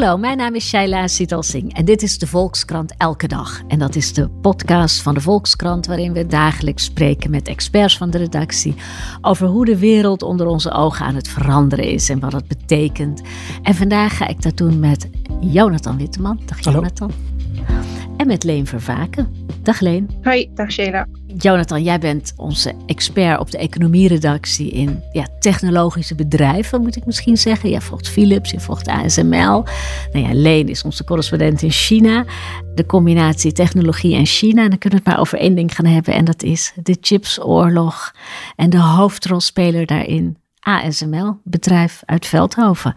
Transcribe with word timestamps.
Hallo, 0.00 0.16
mijn 0.16 0.36
naam 0.36 0.54
is 0.54 0.68
Shaila 0.68 1.06
Sitalsing 1.06 1.74
en 1.74 1.84
dit 1.84 2.02
is 2.02 2.18
de 2.18 2.26
Volkskrant 2.26 2.94
Elke 2.96 3.28
Dag. 3.28 3.60
En 3.68 3.78
dat 3.78 3.96
is 3.96 4.12
de 4.12 4.28
podcast 4.28 5.02
van 5.02 5.14
de 5.14 5.20
Volkskrant 5.20 5.86
waarin 5.86 6.12
we 6.12 6.26
dagelijks 6.26 6.84
spreken 6.84 7.30
met 7.30 7.48
experts 7.48 7.96
van 7.96 8.10
de 8.10 8.18
redactie 8.18 8.74
over 9.20 9.46
hoe 9.46 9.64
de 9.64 9.78
wereld 9.78 10.22
onder 10.22 10.46
onze 10.46 10.70
ogen 10.70 11.06
aan 11.06 11.14
het 11.14 11.28
veranderen 11.28 11.84
is 11.84 12.08
en 12.08 12.20
wat 12.20 12.30
dat 12.30 12.46
betekent. 12.46 13.22
En 13.62 13.74
vandaag 13.74 14.16
ga 14.16 14.26
ik 14.26 14.42
dat 14.42 14.56
doen 14.56 14.80
met 14.80 15.10
Jonathan 15.40 15.96
Witteman. 15.96 16.40
Dag 16.46 16.64
Hallo. 16.64 16.82
En 18.20 18.26
met 18.26 18.44
Leen 18.44 18.66
Vervaken. 18.66 19.46
Dag 19.62 19.80
Leen. 19.80 20.10
Hoi, 20.22 20.50
dag 20.54 20.72
Sheila. 20.72 21.06
Jonathan, 21.26 21.82
jij 21.82 21.98
bent 21.98 22.32
onze 22.36 22.74
expert 22.86 23.40
op 23.40 23.50
de 23.50 23.58
economieredactie 23.58 24.70
in 24.70 25.02
ja, 25.12 25.26
technologische 25.38 26.14
bedrijven, 26.14 26.80
moet 26.82 26.96
ik 26.96 27.06
misschien 27.06 27.36
zeggen. 27.36 27.70
Jij 27.70 27.80
volgt 27.80 28.08
Philips, 28.08 28.50
je 28.50 28.60
volgt 28.60 28.88
ASML. 28.88 29.64
Nou 30.12 30.26
ja, 30.26 30.28
Leen 30.32 30.68
is 30.68 30.82
onze 30.82 31.04
correspondent 31.04 31.62
in 31.62 31.70
China. 31.70 32.24
De 32.74 32.86
combinatie 32.86 33.52
technologie 33.52 34.14
en 34.14 34.26
China. 34.26 34.62
En 34.62 34.68
dan 34.68 34.78
kunnen 34.78 34.98
we 34.98 35.04
het 35.04 35.14
maar 35.14 35.26
over 35.26 35.38
één 35.38 35.54
ding 35.54 35.74
gaan 35.74 35.86
hebben. 35.86 36.14
En 36.14 36.24
dat 36.24 36.42
is 36.42 36.72
de 36.82 36.96
chipsoorlog. 37.00 38.14
En 38.56 38.70
de 38.70 38.80
hoofdrolspeler 38.80 39.86
daarin, 39.86 40.36
ASML, 40.60 41.40
bedrijf 41.44 42.02
uit 42.04 42.26
Veldhoven. 42.26 42.94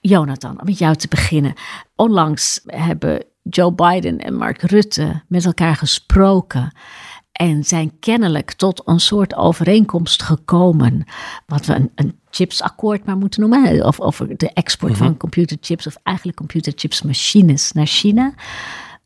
Jonathan, 0.00 0.60
om 0.60 0.66
met 0.66 0.78
jou 0.78 0.94
te 0.94 1.08
beginnen. 1.08 1.52
Onlangs 1.96 2.60
hebben 2.66 3.24
Joe 3.48 3.72
Biden 3.72 4.18
en 4.18 4.34
Mark 4.34 4.62
Rutte 4.62 5.22
met 5.28 5.44
elkaar 5.44 5.76
gesproken. 5.76 6.76
En 7.32 7.64
zijn 7.64 7.98
kennelijk 7.98 8.52
tot 8.52 8.82
een 8.84 9.00
soort 9.00 9.34
overeenkomst 9.34 10.22
gekomen. 10.22 11.04
Wat 11.46 11.66
we 11.66 11.74
een, 11.74 11.90
een 11.94 12.18
chipsakkoord 12.30 13.04
maar 13.04 13.16
moeten 13.16 13.40
noemen. 13.40 13.86
Of 13.86 14.00
over 14.00 14.36
de 14.36 14.52
export 14.52 14.96
van 14.96 15.16
computerchips. 15.16 15.86
Of 15.86 15.96
eigenlijk 16.02 16.36
computerchipsmachines 16.36 17.72
naar 17.72 17.86
China. 17.86 18.34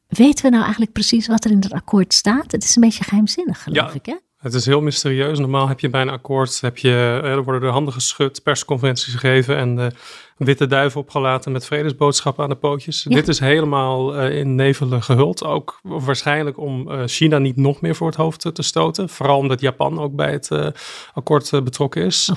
Weten 0.06 0.44
we 0.44 0.50
nou 0.50 0.62
eigenlijk 0.62 0.92
precies 0.92 1.26
wat 1.26 1.44
er 1.44 1.50
in 1.50 1.60
dat 1.60 1.72
akkoord 1.72 2.14
staat? 2.14 2.52
Het 2.52 2.64
is 2.64 2.76
een 2.76 2.82
beetje 2.82 3.04
geheimzinnig, 3.04 3.62
geloof 3.62 3.88
Ja. 3.88 3.94
ik, 3.94 4.06
hè? 4.06 4.16
Het 4.38 4.54
is 4.54 4.66
heel 4.66 4.80
mysterieus. 4.80 5.38
Normaal 5.38 5.68
heb 5.68 5.80
je 5.80 5.90
bij 5.90 6.00
een 6.00 6.08
akkoord, 6.08 6.60
heb 6.60 6.78
je, 6.78 6.90
eh, 7.22 7.30
er 7.30 7.44
worden 7.44 7.60
de 7.60 7.66
handen 7.66 7.92
geschud, 7.92 8.42
persconferenties 8.42 9.12
gegeven 9.12 9.56
en 9.56 9.76
de 9.76 9.92
witte 10.36 10.66
duiven 10.66 11.00
opgelaten 11.00 11.52
met 11.52 11.66
vredesboodschappen 11.66 12.44
aan 12.44 12.50
de 12.50 12.56
pootjes. 12.56 13.02
Ja. 13.02 13.14
Dit 13.14 13.28
is 13.28 13.38
helemaal 13.38 14.16
eh, 14.16 14.38
in 14.38 14.54
nevelen 14.54 15.02
gehuld. 15.02 15.44
Ook 15.44 15.80
waarschijnlijk 15.82 16.58
om 16.58 16.90
eh, 16.90 17.02
China 17.06 17.38
niet 17.38 17.56
nog 17.56 17.80
meer 17.80 17.94
voor 17.94 18.06
het 18.06 18.16
hoofd 18.16 18.40
te, 18.40 18.52
te 18.52 18.62
stoten. 18.62 19.08
Vooral 19.08 19.38
omdat 19.38 19.60
Japan 19.60 20.00
ook 20.00 20.14
bij 20.14 20.32
het 20.32 20.50
akkoord 21.12 21.50
betrokken 21.64 22.04
is. 22.04 22.32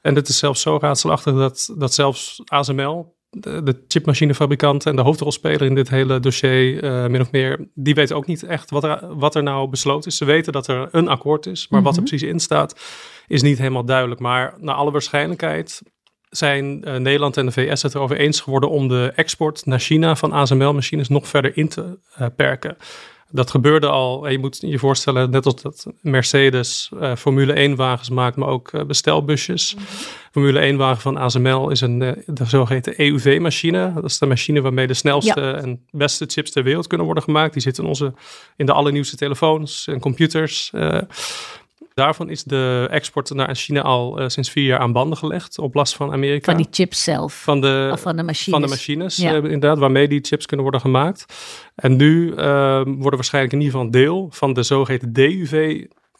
En 0.00 0.14
dit 0.14 0.28
is 0.28 0.38
zelfs 0.38 0.60
zo 0.60 0.78
raadselachtig 0.80 1.34
dat, 1.34 1.74
dat 1.78 1.94
zelfs 1.94 2.42
ASML, 2.44 3.15
de, 3.40 3.62
de 3.62 3.84
chipmachinefabrikant 3.88 4.86
en 4.86 4.96
de 4.96 5.02
hoofdrolspeler 5.02 5.62
in 5.62 5.74
dit 5.74 5.90
hele 5.90 6.20
dossier, 6.20 6.82
eh, 6.82 7.06
min 7.06 7.20
of 7.20 7.30
meer, 7.30 7.68
die 7.74 7.94
weten 7.94 8.16
ook 8.16 8.26
niet 8.26 8.42
echt 8.42 8.70
wat 8.70 8.84
er, 8.84 9.16
wat 9.16 9.34
er 9.34 9.42
nou 9.42 9.68
besloten 9.68 10.10
is. 10.10 10.16
Ze 10.16 10.24
weten 10.24 10.52
dat 10.52 10.66
er 10.66 10.88
een 10.90 11.08
akkoord 11.08 11.46
is, 11.46 11.68
maar 11.68 11.82
wat 11.82 11.96
er 11.96 12.02
precies 12.02 12.28
in 12.28 12.40
staat, 12.40 12.80
is 13.26 13.42
niet 13.42 13.58
helemaal 13.58 13.84
duidelijk. 13.84 14.20
Maar 14.20 14.54
naar 14.58 14.74
alle 14.74 14.90
waarschijnlijkheid 14.90 15.82
zijn 16.30 16.84
eh, 16.84 16.96
Nederland 16.96 17.36
en 17.36 17.46
de 17.46 17.52
VS 17.52 17.82
het 17.82 17.94
erover 17.94 18.16
eens 18.16 18.40
geworden 18.40 18.70
om 18.70 18.88
de 18.88 19.12
export 19.14 19.66
naar 19.66 19.80
China 19.80 20.16
van 20.16 20.32
ASML-machines 20.32 21.08
nog 21.08 21.28
verder 21.28 21.56
in 21.56 21.68
te 21.68 21.98
eh, 22.14 22.26
perken. 22.36 22.76
Dat 23.30 23.50
gebeurde 23.50 23.88
al. 23.88 24.26
En 24.26 24.32
Je 24.32 24.38
moet 24.38 24.58
je 24.60 24.78
voorstellen, 24.78 25.30
net 25.30 25.46
als 25.46 25.62
dat 25.62 25.86
Mercedes 26.00 26.90
eh, 27.00 27.16
Formule 27.16 27.74
1-wagens 27.74 28.10
maakt, 28.10 28.36
maar 28.36 28.48
ook 28.48 28.72
eh, 28.72 28.84
bestelbusjes. 28.84 29.76
Formule 30.30 30.72
1-wagen 30.72 31.02
van 31.02 31.16
ASML 31.16 31.70
is 31.70 31.80
een 31.80 32.02
eh, 32.02 32.12
de 32.26 32.44
zogeheten 32.44 32.94
EUV-machine. 32.96 33.92
Dat 33.94 34.04
is 34.04 34.18
de 34.18 34.26
machine 34.26 34.60
waarmee 34.60 34.86
de 34.86 34.94
snelste 34.94 35.50
en 35.50 35.86
beste 35.90 36.24
chips 36.28 36.50
ter 36.50 36.62
wereld 36.62 36.86
kunnen 36.86 37.06
worden 37.06 37.24
gemaakt. 37.24 37.52
Die 37.52 37.62
zitten 37.62 37.82
in, 37.82 37.88
onze, 37.88 38.12
in 38.56 38.66
de 38.66 38.72
allernieuwste 38.72 39.16
telefoons 39.16 39.86
en 39.86 40.00
computers. 40.00 40.72
Daarvan 41.94 42.30
is 42.30 42.44
de 42.44 42.86
export 42.90 43.34
naar 43.34 43.54
China 43.54 43.82
al 43.82 44.18
eh, 44.20 44.28
sinds 44.28 44.50
vier 44.50 44.64
jaar 44.64 44.78
aan 44.78 44.92
banden 44.92 45.18
gelegd, 45.18 45.58
op 45.58 45.74
last 45.74 45.96
van 45.96 46.12
Amerika. 46.12 46.52
Van 46.52 46.62
die 46.62 46.68
chips 46.70 47.02
zelf. 47.02 47.42
Van 47.42 47.60
de, 47.60 47.88
of 47.92 48.00
van 48.00 48.16
de 48.16 48.22
machines. 48.22 48.58
van 48.58 48.60
de 48.62 48.68
machines, 48.74 49.16
Ja. 49.16 49.30
eh, 49.30 49.36
inderdaad, 49.36 49.78
waarmee 49.78 50.08
die 50.08 50.20
chips 50.22 50.46
kunnen 50.46 50.62
worden 50.64 50.80
gemaakt. 50.80 51.24
En 51.74 51.96
nu 51.96 52.34
eh, 52.34 52.80
worden 52.84 53.14
waarschijnlijk 53.14 53.54
in 53.54 53.60
ieder 53.60 53.74
geval 53.74 53.80
een 53.86 54.02
deel 54.02 54.28
van 54.30 54.52
de 54.52 54.62
zogeheten 54.62 55.12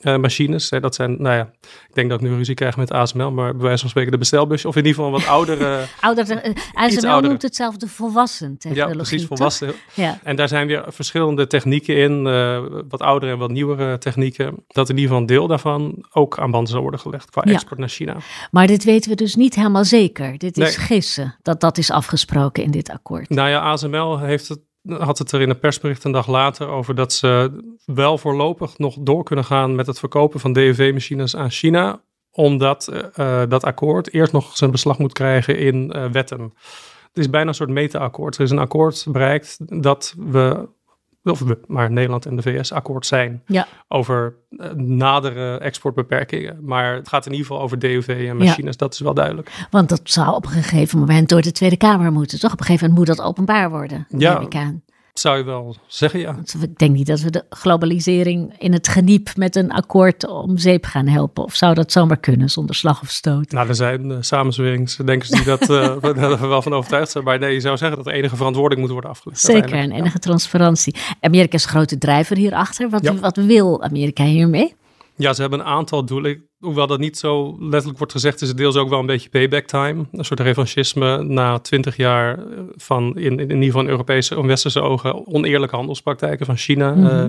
DUV-machines. 0.01 0.69
dat 0.69 0.95
zijn, 0.95 1.23
nou 1.23 1.37
ja, 1.37 1.51
ik 1.89 1.95
denk 1.95 2.11
dat 2.11 2.21
ik 2.23 2.29
nu 2.29 2.35
ruzie 2.37 2.55
krijg 2.55 2.77
met 2.77 2.91
ASML, 2.93 3.31
maar 3.31 3.53
bij 3.53 3.63
wijze 3.65 3.81
van 3.81 3.89
spreken 3.91 4.13
de 4.13 4.19
bestelbusje. 4.19 4.69
Of 4.69 4.77
in 4.77 4.85
ieder 4.87 4.95
geval 4.97 5.15
een 5.15 5.21
wat 5.21 5.31
oudere, 5.31 5.85
Ouder, 6.01 6.31
eh, 6.31 6.55
ASML 6.73 7.09
oudere. 7.11 7.29
noemt 7.29 7.43
het 7.43 7.57
zelf 7.57 7.77
de 7.77 7.89
volwassen 7.89 8.51
ja, 8.51 8.57
technologie. 8.59 8.97
precies 8.97 9.19
toch? 9.21 9.29
volwassen. 9.29 9.73
Ja. 9.95 10.19
En 10.23 10.37
daar 10.37 10.49
zijn 10.49 10.67
weer 10.67 10.85
verschillende 10.89 11.47
technieken 11.47 11.97
in, 11.97 12.27
eh, 12.27 12.63
wat 12.89 13.01
oudere 13.01 13.33
en 13.33 13.39
wat 13.39 13.51
nieuwere 13.51 13.99
technieken. 13.99 14.55
Dat 14.67 14.89
in 14.89 14.95
ieder 14.95 15.03
geval 15.11 15.21
een 15.21 15.27
deel 15.27 15.47
daarvan 15.47 16.05
ook 16.13 16.39
aan 16.39 16.51
banden 16.51 16.71
zal 16.73 16.81
worden 16.81 17.01
gelegd 17.01 17.31
qua 17.31 17.43
Ja. 17.45 17.53
export 17.53 17.79
naar 17.81 17.89
China. 17.89 18.17
Maar 18.51 18.67
dit 18.67 18.85
weten 18.85 19.11
we 19.11 19.17
dus 19.17 19.35
niet 19.35 19.55
helemaal 19.55 19.85
zeker. 19.85 20.39
Dit 20.39 20.57
is 20.59 20.77
Nee. 20.77 20.87
gissen 20.87 21.37
dat 21.43 21.61
dat 21.61 21.79
is 21.79 21.91
afgesproken 21.91 22.63
in 22.63 22.71
dit 22.71 22.91
akkoord. 22.91 23.29
Nou 23.29 23.49
ja, 23.49 23.61
ASML 23.61 24.19
heeft 24.19 24.49
het, 24.49 24.61
had 24.89 25.19
het 25.19 25.33
er 25.33 25.41
in 25.41 25.51
een 25.51 25.59
persbericht 25.59 26.05
een 26.05 26.13
dag 26.13 26.27
later 26.27 26.69
over 26.69 26.95
dat 26.95 27.13
ze 27.13 27.61
wel 27.85 28.19
voorlopig 28.19 28.79
nog 28.79 28.97
door 29.01 29.25
kunnen 29.25 29.45
gaan 29.45 29.75
met 29.75 29.87
het 29.87 29.99
verkopen 29.99 30.41
van 30.41 30.53
DUV-machines 30.53 31.37
aan 31.37 31.51
China. 31.51 32.01
Omdat 32.31 32.89
eh, 32.89 33.43
eh, 33.43 33.49
dat 33.51 33.65
akkoord 33.65 34.13
eerst 34.13 34.33
nog 34.33 34.57
zijn 34.57 34.71
beslag 34.71 34.99
moet 34.99 35.13
krijgen 35.13 35.59
in 35.59 35.93
eh, 35.93 36.11
wetten. 36.11 36.41
Het 37.09 37.25
is 37.25 37.31
bijna 37.31 37.49
een 37.49 37.55
soort 37.55 37.71
meta-akkoord. 37.71 38.37
Er 38.37 38.43
is 38.43 38.51
een 38.51 38.59
akkoord 38.59 39.07
bereikt 39.09 39.59
dat 39.83 40.15
we, 40.19 40.69
of 41.31 41.39
we, 41.41 41.59
maar 41.67 41.91
Nederland 41.91 42.27
en 42.27 42.37
de 42.37 42.43
VS 42.43 42.73
akkoord 42.73 43.07
zijn 43.07 43.43
Ja. 43.47 43.67
over 43.89 44.35
eh, 44.51 44.71
nadere 44.73 45.59
exportbeperkingen. 45.59 46.59
Maar 46.63 46.95
het 46.95 47.09
gaat 47.09 47.27
in 47.27 47.33
ieder 47.33 47.47
geval 47.47 47.63
over 47.63 47.79
DUV 47.79 48.27
en 48.29 48.37
machines, 48.37 48.77
dat 48.77 48.93
is 48.93 49.01
wel 49.01 49.15
duidelijk. 49.15 49.67
Want 49.71 49.89
dat 49.89 50.01
zou 50.05 50.35
op 50.35 50.45
een 50.45 50.51
gegeven 50.51 50.99
moment 50.99 51.29
door 51.29 51.41
de 51.43 51.53
Tweede 51.53 51.77
Kamer 51.77 52.13
moeten. 52.13 52.41
Toch? 52.41 52.53
Op 52.53 52.59
een 52.61 52.65
gegeven 52.67 52.89
moment 52.89 53.07
moet 53.09 53.17
dat 53.17 53.27
openbaar 53.27 53.71
worden. 53.71 54.07
Ja. 54.19 54.33
neem 54.33 54.43
ik 54.47 54.55
aan. 54.55 54.83
Zou 55.19 55.37
je 55.39 55.45
wel 55.45 55.77
zeggen, 55.87 56.21
ja. 56.21 56.37
Ik 56.61 56.79
denk 56.79 56.95
niet 56.97 57.07
dat 57.07 57.21
we 57.21 57.31
de 57.31 57.45
globalisering 57.51 58.55
in 58.59 58.73
het 58.73 58.89
geniep 58.89 59.37
met 59.37 59.57
een 59.57 59.73
akkoord 59.73 60.27
om 60.27 60.59
zeep 60.59 60.85
gaan 60.85 61.07
helpen. 61.07 61.45
Of 61.45 61.55
zou 61.55 61.75
dat 61.75 61.93
zomaar 61.93 62.17
kunnen 62.17 62.51
zonder 62.51 62.75
slag 62.75 63.03
of 63.03 63.09
stoot? 63.11 63.51
Nou, 63.51 63.69
er 63.69 63.75
zijn 63.75 64.11
uh, 64.11 64.17
samenzweringsdenkers 64.21 65.31
die 65.31 65.45
dat, 65.45 65.71
uh, 65.71 65.97
daar 66.15 66.49
wel 66.49 66.63
van 66.63 66.73
overtuigd 66.73 67.11
zijn. 67.11 67.25
Maar 67.25 67.39
nee, 67.39 67.53
je 67.53 67.61
zou 67.61 67.77
zeggen 67.77 67.97
dat 68.05 68.13
enige 68.13 68.37
verantwoording 68.37 68.81
moet 68.81 68.91
worden 68.91 69.11
afgelegd. 69.11 69.41
Zeker, 69.41 69.73
en 69.75 69.93
enige 69.93 70.19
transparantie. 70.19 70.95
Amerika 71.21 71.55
is 71.57 71.65
een 71.65 71.71
grote 71.71 71.99
drijver 71.99 72.37
hierachter. 72.37 72.91
Wat, 72.91 73.03
Ja. 73.03 73.15
wat 73.15 73.37
wil 73.37 73.83
Amerika 73.83 74.25
hiermee? 74.25 74.75
Ja, 75.17 75.33
ze 75.33 75.41
hebben 75.41 75.61
een 75.61 75.67
aantal 75.67 76.05
doelen. 76.05 76.45
Hoewel 76.59 76.87
dat 76.87 76.99
niet 76.99 77.19
zo 77.19 77.57
letterlijk 77.59 77.99
wordt 77.99 78.13
gezegd, 78.13 78.43
is 78.43 78.49
het 78.49 78.57
deels 78.57 78.77
ook 78.77 78.89
wel 78.89 78.99
een 78.99 79.07
beetje 79.07 79.29
payback 79.29 79.65
time. 79.65 80.07
Een 80.13 80.25
soort 80.25 80.41
revanchisme 80.41 81.23
na 81.23 81.59
twintig 81.59 81.97
jaar 81.97 82.39
van 82.77 83.17
in, 83.17 83.39
in 83.39 83.51
ieder 83.51 83.65
geval 83.65 83.81
in 83.81 83.89
Europese 83.89 84.35
en 84.35 84.47
westerse 84.47 84.81
ogen 84.81 85.27
oneerlijke 85.27 85.77
handelspraktijken 85.77 86.47
van 86.47 86.57
China. 86.57 86.95
Eh, 86.95 87.25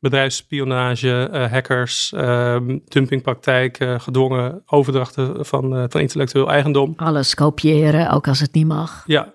bedrijfsspionage, 0.00 1.28
eh, 1.32 1.50
hackers, 1.50 2.12
eh, 2.12 2.56
dumpingpraktijken, 2.84 4.00
gedwongen 4.00 4.62
overdrachten 4.66 5.46
van, 5.46 5.76
eh, 5.76 5.84
van 5.88 6.00
intellectueel 6.00 6.50
eigendom. 6.50 6.92
Alles 6.96 7.34
kopiëren, 7.34 8.10
ook 8.10 8.28
als 8.28 8.40
het 8.40 8.54
niet 8.54 8.66
mag. 8.66 9.02
Ja, 9.06 9.32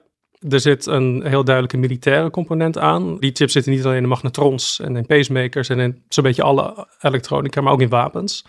er 0.50 0.60
zit 0.60 0.86
een 0.86 1.24
heel 1.26 1.44
duidelijke 1.44 1.78
militaire 1.78 2.30
component 2.30 2.78
aan. 2.78 3.18
Die 3.20 3.32
chips 3.34 3.54
zitten 3.54 3.72
niet 3.72 3.86
alleen 3.86 4.04
in 4.04 4.08
magnetrons 4.08 4.80
en 4.80 4.96
in 4.96 5.06
pacemakers 5.06 5.70
en 5.70 5.80
in 5.80 6.04
zo'n 6.10 6.24
beetje 6.24 6.44
alle 6.44 6.88
elektronica, 7.02 7.62
maar 7.62 7.74
ook 7.74 7.82
in 7.82 7.90
wapens. 7.90 8.46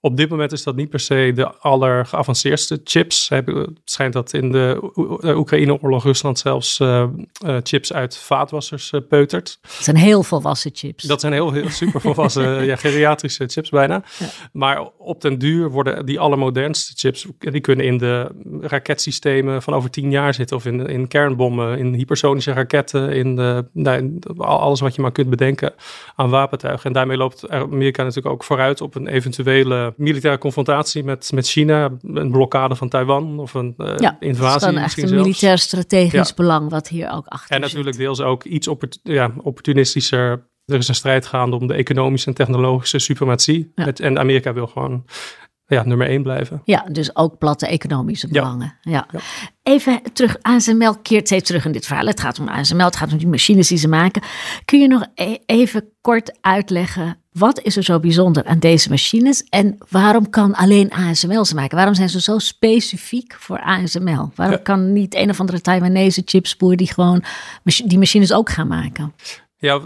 Op 0.00 0.16
dit 0.16 0.28
moment 0.28 0.52
is 0.52 0.62
dat 0.62 0.76
niet 0.76 0.90
per 0.90 1.00
se 1.00 1.32
de 1.34 1.58
allergeavanceerdste 1.58 2.80
chips. 2.84 3.28
Het 3.28 3.70
schijnt 3.84 4.12
dat 4.12 4.32
in 4.32 4.52
de 4.52 4.92
Oekraïne-oorlog 5.22 6.04
Rusland 6.04 6.38
zelfs 6.38 6.78
uh, 6.78 7.04
uh, 7.44 7.56
chips 7.62 7.92
uit 7.92 8.16
vaatwassers 8.16 8.92
uh, 8.92 9.00
peutert. 9.08 9.58
Dat 9.62 9.70
zijn 9.84 9.96
heel 9.96 10.22
volwassen 10.22 10.70
chips. 10.74 11.04
Dat 11.04 11.20
zijn 11.20 11.32
heel, 11.32 11.52
heel 11.52 11.68
super 11.68 12.00
volwassen, 12.00 12.64
ja, 12.64 12.76
geriatrische 12.76 13.46
chips 13.46 13.70
bijna. 13.70 14.02
Ja. 14.18 14.26
Maar 14.52 14.88
op 14.98 15.20
den 15.20 15.38
duur 15.38 15.70
worden 15.70 16.06
die 16.06 16.20
allermodernste 16.20 16.92
chips, 16.96 17.26
die 17.38 17.60
kunnen 17.60 17.86
in 17.86 17.98
de 17.98 18.28
raketsystemen 18.60 19.62
van 19.62 19.74
over 19.74 19.90
tien 19.90 20.10
jaar 20.10 20.34
zitten. 20.34 20.56
Of 20.56 20.66
in, 20.66 20.86
in 20.86 21.08
kernbommen, 21.08 21.78
in 21.78 21.94
hypersonische 21.94 22.52
raketten, 22.52 23.12
in, 23.12 23.36
de, 23.36 23.64
nou, 23.72 24.20
alles 24.36 24.80
wat 24.80 24.94
je 24.94 25.02
maar 25.02 25.12
kunt 25.12 25.30
bedenken 25.30 25.74
aan 26.16 26.30
wapentuigen. 26.30 26.86
En 26.86 26.92
daarmee 26.92 27.16
loopt 27.16 27.48
Amerika 27.48 28.02
natuurlijk 28.02 28.34
ook 28.34 28.44
vooruit 28.44 28.80
op 28.80 28.94
een 28.94 29.06
eventuele 29.06 29.87
militaire 29.96 30.38
confrontatie 30.38 31.04
met, 31.04 31.30
met 31.34 31.48
China. 31.48 31.90
Een 32.02 32.30
blokkade 32.30 32.74
van 32.74 32.88
Taiwan 32.88 33.38
of 33.38 33.54
een 33.54 33.74
uh, 33.78 33.94
ja, 33.96 34.16
invasie. 34.20 34.72
Dat 34.72 34.76
is 34.76 34.82
echt 34.82 35.02
een 35.02 35.14
militair 35.16 35.58
strategisch 35.58 36.28
ja. 36.28 36.34
belang 36.34 36.70
wat 36.70 36.88
hier 36.88 37.10
ook 37.10 37.26
achter 37.26 37.54
En 37.54 37.60
natuurlijk 37.60 37.96
deels 37.96 38.20
ook 38.20 38.44
iets 38.44 38.68
oppor 38.68 38.88
ja, 39.02 39.32
opportunistischer 39.42 40.46
er 40.72 40.78
is 40.78 40.88
een 40.88 40.94
strijd 40.94 41.26
gaande 41.26 41.56
om 41.56 41.66
de 41.66 41.74
economische 41.74 42.28
en 42.28 42.34
technologische 42.34 42.98
suprematie. 42.98 43.72
Ja. 43.74 43.92
En 43.92 44.18
Amerika 44.18 44.52
wil 44.52 44.66
gewoon 44.66 45.04
ja, 45.68 45.84
nummer 45.84 46.06
één 46.08 46.22
blijven. 46.22 46.62
Ja, 46.64 46.84
dus 46.92 47.16
ook 47.16 47.38
platte 47.38 47.66
economische 47.66 48.28
belangen. 48.28 48.74
Ja. 48.80 49.06
ja. 49.12 49.20
Even 49.62 50.00
terug, 50.12 50.36
ASML 50.42 50.94
keert 51.02 51.26
steeds 51.26 51.46
terug 51.46 51.64
in 51.64 51.72
dit 51.72 51.86
verhaal. 51.86 52.06
Het 52.06 52.20
gaat 52.20 52.38
om 52.38 52.48
ASML, 52.48 52.84
het 52.84 52.96
gaat 52.96 53.12
om 53.12 53.18
die 53.18 53.28
machines 53.28 53.68
die 53.68 53.78
ze 53.78 53.88
maken. 53.88 54.22
Kun 54.64 54.80
je 54.80 54.88
nog 54.88 55.06
e 55.14 55.36
even 55.46 55.84
kort 56.00 56.38
uitleggen, 56.40 57.16
wat 57.32 57.60
is 57.60 57.76
er 57.76 57.82
zo 57.82 58.00
bijzonder 58.00 58.44
aan 58.44 58.58
deze 58.58 58.88
machines 58.88 59.44
en 59.48 59.78
waarom 59.88 60.30
kan 60.30 60.54
alleen 60.54 60.92
ASML 60.92 61.44
ze 61.44 61.54
maken? 61.54 61.76
Waarom 61.76 61.94
zijn 61.94 62.08
ze 62.08 62.20
zo 62.20 62.38
specifiek 62.38 63.34
voor 63.38 63.60
ASML? 63.60 64.30
Waarom 64.34 64.56
ja. 64.56 64.62
kan 64.62 64.92
niet 64.92 65.14
een 65.14 65.30
of 65.30 65.40
andere 65.40 65.60
Taiwanese 65.60 66.22
chipsboer 66.24 66.76
die 66.76 66.92
gewoon 66.92 67.24
die 67.84 67.98
machines 67.98 68.32
ook 68.32 68.50
gaan 68.50 68.68
maken? 68.68 69.14
Ja, 69.60 69.80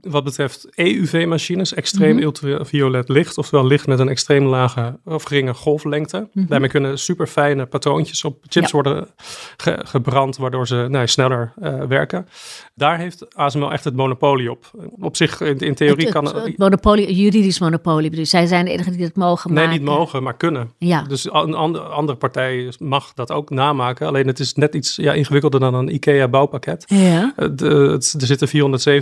wat 0.00 0.24
betreft 0.24 0.68
EUV-machines, 0.74 1.74
extreem 1.74 2.10
mm 2.10 2.16
-hmm. 2.16 2.24
ultraviolet 2.24 3.08
licht, 3.08 3.38
oftewel 3.38 3.66
licht 3.66 3.86
met 3.86 3.98
een 3.98 4.08
extreem 4.08 4.44
lage 4.44 4.98
of 5.04 5.22
geringe 5.22 5.54
golflengte. 5.54 6.18
Mm 6.18 6.30
-hmm. 6.32 6.46
Daarmee 6.48 6.68
kunnen 6.68 6.98
super 6.98 7.26
fijne 7.26 7.66
patroontjes 7.66 8.24
op 8.24 8.44
chips 8.48 8.66
ja. 8.66 8.72
worden 8.72 9.08
ge 9.56 9.80
gebrand, 9.84 10.36
waardoor 10.36 10.66
ze 10.66 10.86
nou, 10.88 11.06
sneller 11.06 11.52
uh, 11.62 11.82
werken. 11.82 12.28
Daar 12.74 12.98
heeft 12.98 13.36
ASML 13.36 13.72
echt 13.72 13.84
het 13.84 13.96
monopolie 13.96 14.50
op. 14.50 14.70
Op 15.00 15.16
zich, 15.16 15.40
in, 15.40 15.58
in 15.58 15.74
theorie 15.74 16.04
het, 16.04 16.14
kan... 16.14 16.24
Het, 16.24 16.44
het 16.44 16.58
monopolie, 16.58 17.14
juridisch 17.14 17.58
monopolie. 17.58 18.10
Dus 18.10 18.30
zij 18.30 18.46
zijn 18.46 18.64
de 18.64 18.70
enige 18.70 18.90
die 18.90 19.00
dat 19.00 19.16
mogen 19.16 19.52
nee, 19.52 19.64
maken. 19.64 19.80
niet 19.80 19.88
mogen, 19.88 20.22
maar 20.22 20.36
kunnen. 20.36 20.72
Ja. 20.78 21.02
Dus 21.02 21.24
een 21.24 21.54
andere, 21.54 21.84
andere 21.84 22.18
partij 22.18 22.72
mag 22.78 23.14
dat 23.14 23.32
ook 23.32 23.50
namaken. 23.50 24.06
Alleen 24.06 24.26
het 24.26 24.38
is 24.38 24.54
net 24.54 24.74
iets 24.74 24.96
ja, 24.96 25.12
ingewikkelder 25.12 25.60
dan 25.60 25.74
een 25.74 25.94
IKEA 25.94 26.28
bouwpakket. 26.28 26.84
Ja. 26.86 27.32
De, 27.36 27.88
het, 27.92 28.14
er 28.20 28.26
zitten 28.26 28.48
407 28.48 28.97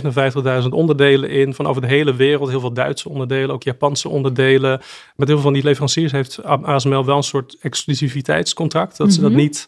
57.000 0.63 0.69
onderdelen 0.69 1.29
in 1.29 1.53
van 1.53 1.67
over 1.67 1.81
de 1.81 1.87
hele 1.87 2.15
wereld. 2.15 2.49
Heel 2.49 2.59
veel 2.59 2.73
Duitse 2.73 3.09
onderdelen, 3.09 3.51
ook 3.51 3.63
Japanse 3.63 4.09
onderdelen. 4.09 4.81
Met 5.15 5.27
heel 5.27 5.37
veel 5.37 5.45
van 5.45 5.53
die 5.53 5.63
leveranciers 5.63 6.11
heeft 6.11 6.43
ASML 6.43 7.05
wel 7.05 7.17
een 7.17 7.23
soort 7.23 7.57
exclusiviteitscontract. 7.61 8.97
Dat 8.97 9.07
mm 9.07 9.13
-hmm. 9.13 9.21
ze 9.21 9.21
dat 9.21 9.31
niet 9.31 9.67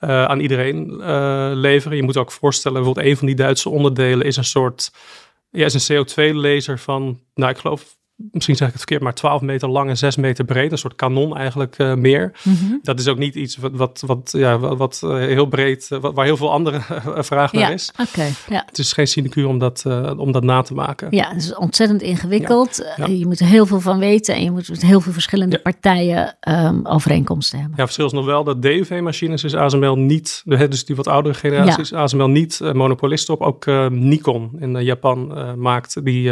uh, 0.00 0.24
aan 0.24 0.40
iedereen 0.40 0.96
uh, 1.00 1.50
leveren. 1.54 1.96
Je 1.96 2.02
moet 2.02 2.16
ook 2.16 2.32
voorstellen, 2.32 2.76
bijvoorbeeld 2.76 3.06
een 3.06 3.16
van 3.16 3.26
die 3.26 3.36
Duitse 3.36 3.68
onderdelen 3.68 4.26
is 4.26 4.36
een 4.36 4.44
soort... 4.44 4.92
Ja, 5.50 5.64
is 5.64 5.88
een 5.88 6.06
CO2-laser 6.06 6.78
van, 6.78 7.20
nou 7.34 7.50
ik 7.50 7.58
geloof 7.58 7.96
misschien 8.30 8.56
zeg 8.56 8.66
ik 8.66 8.72
het 8.72 8.82
verkeerd, 8.82 9.02
maar 9.02 9.14
12 9.14 9.40
meter 9.40 9.68
lang 9.68 9.88
en 9.88 9.96
6 9.96 10.16
meter 10.16 10.44
breed. 10.44 10.72
Een 10.72 10.78
soort 10.78 10.94
kanon 10.94 11.36
eigenlijk 11.36 11.78
uh, 11.78 11.94
meer. 11.94 12.32
Mm 12.42 12.54
-hmm. 12.54 12.78
Dat 12.82 12.98
is 12.98 13.08
ook 13.08 13.18
niet 13.18 13.34
iets 13.34 13.56
wat, 13.56 13.70
wat, 13.74 14.02
wat, 14.06 14.30
ja, 14.36 14.58
wat 14.58 15.00
uh, 15.04 15.14
heel 15.14 15.46
breed, 15.46 15.88
uh, 15.92 15.98
waar 16.14 16.24
heel 16.24 16.36
veel 16.36 16.52
andere 16.52 16.80
vraag 17.30 17.52
naar 17.52 17.62
ja, 17.62 17.68
is. 17.68 17.92
Okay, 18.10 18.30
ja. 18.48 18.62
Het 18.66 18.78
is 18.78 18.92
geen 18.92 19.06
sinecure 19.06 19.48
om 19.48 19.58
dat, 19.58 19.84
om 20.16 20.32
dat 20.32 20.44
na 20.44 20.62
te 20.62 20.74
maken. 20.74 21.08
Ja, 21.10 21.28
het 21.28 21.42
is 21.42 21.54
ontzettend 21.54 22.02
ingewikkeld. 22.02 22.92
Ja. 22.96 23.06
Je 23.06 23.26
moet 23.26 23.40
er 23.40 23.46
heel 23.46 23.66
veel 23.66 23.80
van 23.80 23.98
weten 23.98 24.34
en 24.34 24.44
je 24.44 24.50
moet 24.50 24.68
met 24.68 24.82
heel 24.82 25.00
veel 25.00 25.12
verschillende 25.12 25.58
partijen 25.58 26.36
um, 26.48 26.86
overeenkomsten 26.86 27.58
hebben. 27.58 27.76
Ja, 27.76 27.84
verschil 27.84 28.06
is 28.06 28.12
nog 28.12 28.24
wel 28.24 28.44
dat 28.44 28.62
DUV-machines 28.62 29.44
is 29.44 29.54
ASML 29.54 29.98
niet, 29.98 30.42
dus 30.44 30.84
die 30.84 30.96
wat 30.96 31.06
oudere 31.06 31.34
generatie 31.34 31.80
is 31.80 31.92
ASML 31.92 32.28
niet 32.28 32.60
monopolist 32.72 33.28
op. 33.28 33.40
Ook 33.40 33.66
Nikon 33.90 34.50
in 34.58 34.82
Japan 34.82 35.32
maakt 35.60 36.04
die 36.04 36.30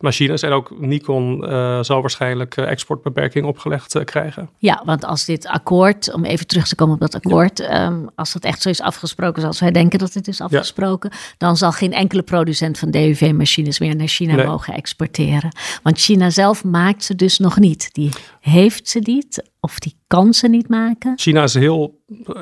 machines 0.00 0.42
en 0.42 0.52
ook 0.52 0.80
Nikon 0.80 1.13
uh, 1.22 1.82
zal 1.82 2.00
waarschijnlijk 2.00 2.56
uh, 2.56 2.70
exportbeperking 2.70 3.46
opgelegd 3.46 3.94
uh, 3.94 4.04
krijgen. 4.04 4.50
Ja, 4.58 4.82
want 4.84 5.04
als 5.04 5.24
dit 5.24 5.46
akkoord, 5.46 6.12
om 6.12 6.24
even 6.24 6.46
terug 6.46 6.68
te 6.68 6.74
komen 6.74 6.94
op 6.94 7.00
dat 7.00 7.14
akkoord, 7.14 7.58
ja. 7.58 7.86
um, 7.86 8.08
als 8.14 8.32
dat 8.32 8.44
echt 8.44 8.62
zo 8.62 8.68
is 8.68 8.80
afgesproken 8.80 9.40
zoals 9.40 9.60
wij 9.60 9.70
denken 9.70 9.98
dat 9.98 10.14
het 10.14 10.28
is 10.28 10.40
afgesproken, 10.40 11.10
ja. 11.12 11.18
dan 11.38 11.56
zal 11.56 11.72
geen 11.72 11.92
enkele 11.92 12.22
producent 12.22 12.78
van 12.78 12.90
DUV-machines 12.90 13.78
meer 13.78 13.96
naar 13.96 14.06
China 14.06 14.34
nee. 14.34 14.46
mogen 14.46 14.74
exporteren. 14.74 15.56
Want 15.82 15.98
China 15.98 16.30
zelf 16.30 16.64
maakt 16.64 17.04
ze 17.04 17.14
dus 17.14 17.38
nog 17.38 17.58
niet. 17.58 17.92
Die 17.92 18.10
heeft 18.40 18.88
ze 18.88 18.98
niet 18.98 19.42
of 19.64 19.78
die 19.78 19.96
kan 20.06 20.34
ze 20.34 20.48
niet 20.48 20.68
maken. 20.68 21.18
China 21.18 21.42
is 21.42 21.54
heel 21.54 22.00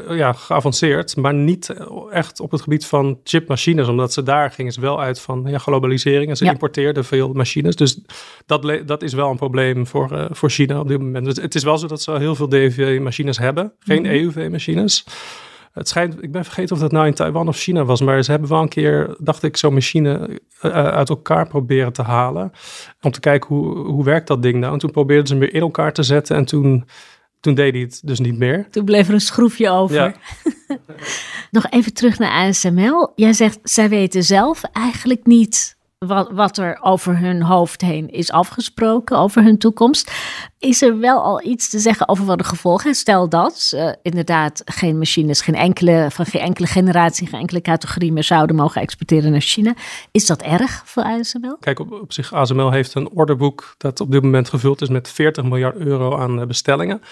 ja, 0.09 0.33
geavanceerd, 0.33 1.17
maar 1.17 1.35
niet 1.35 1.75
echt 2.11 2.41
op 2.41 2.51
het 2.51 2.61
gebied 2.61 2.87
van 2.87 3.21
chipmachines, 3.25 3.89
omdat 3.89 4.13
ze 4.13 4.23
daar 4.23 4.51
gingen 4.51 4.73
ze 4.73 4.81
wel 4.81 5.01
uit 5.01 5.21
van 5.21 5.45
ja, 5.47 5.59
globalisering 5.59 6.31
en 6.31 6.37
ze 6.37 6.45
ja. 6.45 6.51
importeerden 6.51 7.05
veel 7.05 7.33
machines. 7.33 7.77
Dus 7.77 8.01
dat, 8.47 8.87
dat 8.87 9.03
is 9.03 9.13
wel 9.13 9.31
een 9.31 9.37
probleem 9.37 9.87
voor, 9.87 10.13
uh, 10.13 10.25
voor 10.31 10.51
China 10.51 10.81
op 10.81 10.89
dit 10.89 10.99
moment. 10.99 11.25
Dus 11.25 11.37
het 11.37 11.55
is 11.55 11.63
wel 11.63 11.79
zo 11.79 11.87
dat 11.87 12.03
ze 12.03 12.13
heel 12.13 12.35
veel 12.35 12.49
DUV-machines 12.49 13.39
hebben, 13.39 13.73
geen 13.79 13.99
mm 13.99 14.05
-hmm. 14.05 14.15
EUV-machines. 14.15 15.05
Het 15.73 15.89
schijnt, 15.89 16.23
ik 16.23 16.33
ben 16.33 16.45
vergeten 16.45 16.75
of 16.75 16.81
dat 16.81 16.93
nou 16.93 17.07
in 17.07 17.15
Taiwan 17.15 17.49
of 17.49 17.57
China 17.57 17.85
was, 17.85 18.01
maar 18.01 18.23
ze 18.23 18.31
hebben 18.31 18.49
wel 18.49 18.63
een 18.63 18.69
keer, 18.69 19.17
dacht 19.19 19.43
ik, 19.43 19.57
zo'n 19.57 19.75
machine 19.75 20.41
uh, 20.63 20.73
uit 20.73 21.09
elkaar 21.09 21.49
proberen 21.49 21.93
te 21.93 22.03
halen. 22.03 22.53
Om 23.01 23.11
te 23.11 23.21
kijken 23.21 23.49
hoe, 23.49 23.79
hoe 23.79 24.05
werkt 24.05 24.27
dat 24.27 24.43
ding 24.43 24.55
nou. 24.55 24.73
En 24.73 24.79
toen 24.79 24.91
probeerden 24.91 25.27
ze 25.27 25.33
hem 25.33 25.43
weer 25.43 25.55
in 25.55 25.61
elkaar 25.61 25.93
te 25.93 26.03
zetten 26.03 26.37
en 26.37 26.45
toen, 26.45 26.85
toen 27.41 27.55
deed 27.55 27.73
hij 27.73 27.83
het 27.83 28.01
dus 28.05 28.21
niet 28.21 28.39
meer. 28.39 28.67
Toen 28.71 28.85
bleef 28.85 29.09
er 29.09 29.15
een 29.15 29.21
schroefje 29.21 29.71
over. 29.71 29.97
Ja. 29.97 30.15
Nog 31.51 31.67
even 31.71 31.95
terug 31.95 32.19
naar 32.19 32.49
ASML. 32.49 33.13
Jij 33.15 33.33
zegt, 33.33 33.59
zij 33.63 33.89
weten 33.89 34.23
zelf 34.23 34.63
eigenlijk 34.73 35.27
niet 35.27 35.77
wat, 35.99 36.31
wat 36.31 36.59
er 36.59 36.79
over 36.81 37.19
hun 37.19 37.43
hoofd 37.43 37.81
heen 37.81 38.09
is 38.09 38.31
afgesproken, 38.31 39.19
over 39.19 39.43
hun 39.43 39.59
toekomst. 39.59 40.13
Is 40.63 40.83
er 40.83 40.99
wel 40.99 41.23
al 41.23 41.45
iets 41.45 41.71
te 41.71 41.79
zeggen 41.79 42.09
over 42.09 42.25
wat 42.25 42.39
de 42.39 42.45
gevolgen 42.45 42.83
zijn? 42.83 42.95
Stel 42.95 43.29
dat 43.29 43.73
uh, 43.75 43.93
inderdaad 44.03 44.63
geen 44.65 44.99
machines, 44.99 45.41
geen 45.41 45.55
enkele, 45.55 46.07
van 46.11 46.27
geen 46.27 46.41
enkele 46.41 46.67
generatie, 46.67 47.27
geen 47.27 47.41
enkele 47.41 47.61
categorie 47.61 48.13
meer 48.13 48.25
zouden 48.25 48.57
mogen 48.57 48.81
exporteren 48.81 49.31
naar 49.31 49.41
China. 49.41 49.75
Is 50.11 50.27
dat 50.27 50.43
erg 50.43 50.83
voor 50.85 51.03
ASML? 51.03 51.57
Kijk, 51.61 51.79
op, 51.79 51.93
op 51.93 52.13
zich, 52.13 52.33
ASML 52.33 52.71
heeft 52.71 52.95
een 52.95 53.11
orderboek 53.11 53.75
dat 53.79 54.01
op 54.01 54.11
dit 54.11 54.23
moment 54.23 54.49
gevuld 54.49 54.81
is 54.81 54.89
met 54.89 55.09
40 55.09 55.45
miljard 55.45 55.77
euro 55.77 56.17
aan 56.17 56.47
bestellingen. 56.47 57.03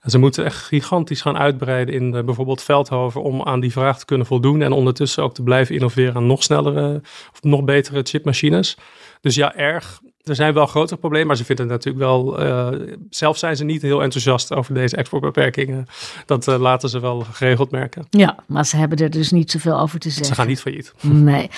En 0.00 0.10
ze 0.10 0.18
moeten 0.18 0.44
echt 0.44 0.56
gigantisch 0.56 1.20
gaan 1.20 1.38
uitbreiden 1.38 1.94
in 1.94 2.14
uh, 2.14 2.24
bijvoorbeeld 2.24 2.62
Veldhoven 2.62 3.22
om 3.22 3.42
aan 3.42 3.60
die 3.60 3.72
vraag 3.72 3.98
te 3.98 4.04
kunnen 4.04 4.26
voldoen. 4.26 4.62
En 4.62 4.72
ondertussen 4.72 5.22
ook 5.22 5.34
te 5.34 5.42
blijven 5.42 5.74
innoveren 5.74 6.14
aan 6.14 6.26
nog 6.26 6.42
snellere 6.42 7.00
of 7.32 7.42
nog 7.42 7.64
betere 7.64 8.02
chipmachines. 8.02 8.76
Dus 9.20 9.34
ja, 9.34 9.54
erg. 9.54 10.00
Er 10.28 10.34
zijn 10.34 10.54
wel 10.54 10.66
grotere 10.66 10.98
problemen, 10.98 11.26
maar 11.26 11.36
ze 11.36 11.44
vinden 11.44 11.68
het 11.68 11.84
natuurlijk 11.84 12.04
wel. 12.04 12.46
Uh, 12.46 12.96
zelf 13.10 13.38
zijn 13.38 13.56
ze 13.56 13.64
niet 13.64 13.82
heel 13.82 14.02
enthousiast 14.02 14.54
over 14.54 14.74
deze 14.74 14.96
exportbeperkingen. 14.96 15.86
Dat 16.26 16.48
uh, 16.48 16.58
laten 16.58 16.88
ze 16.88 17.00
wel 17.00 17.20
geregeld 17.32 17.70
merken. 17.70 18.06
Ja, 18.10 18.36
maar 18.46 18.66
ze 18.66 18.76
hebben 18.76 18.98
er 18.98 19.10
dus 19.10 19.30
niet 19.30 19.50
zoveel 19.50 19.80
over 19.80 19.98
te 19.98 20.08
zeggen. 20.08 20.26
Ze 20.26 20.34
gaan 20.34 20.46
niet 20.46 20.60
failliet. 20.60 20.94
Nee. 21.00 21.50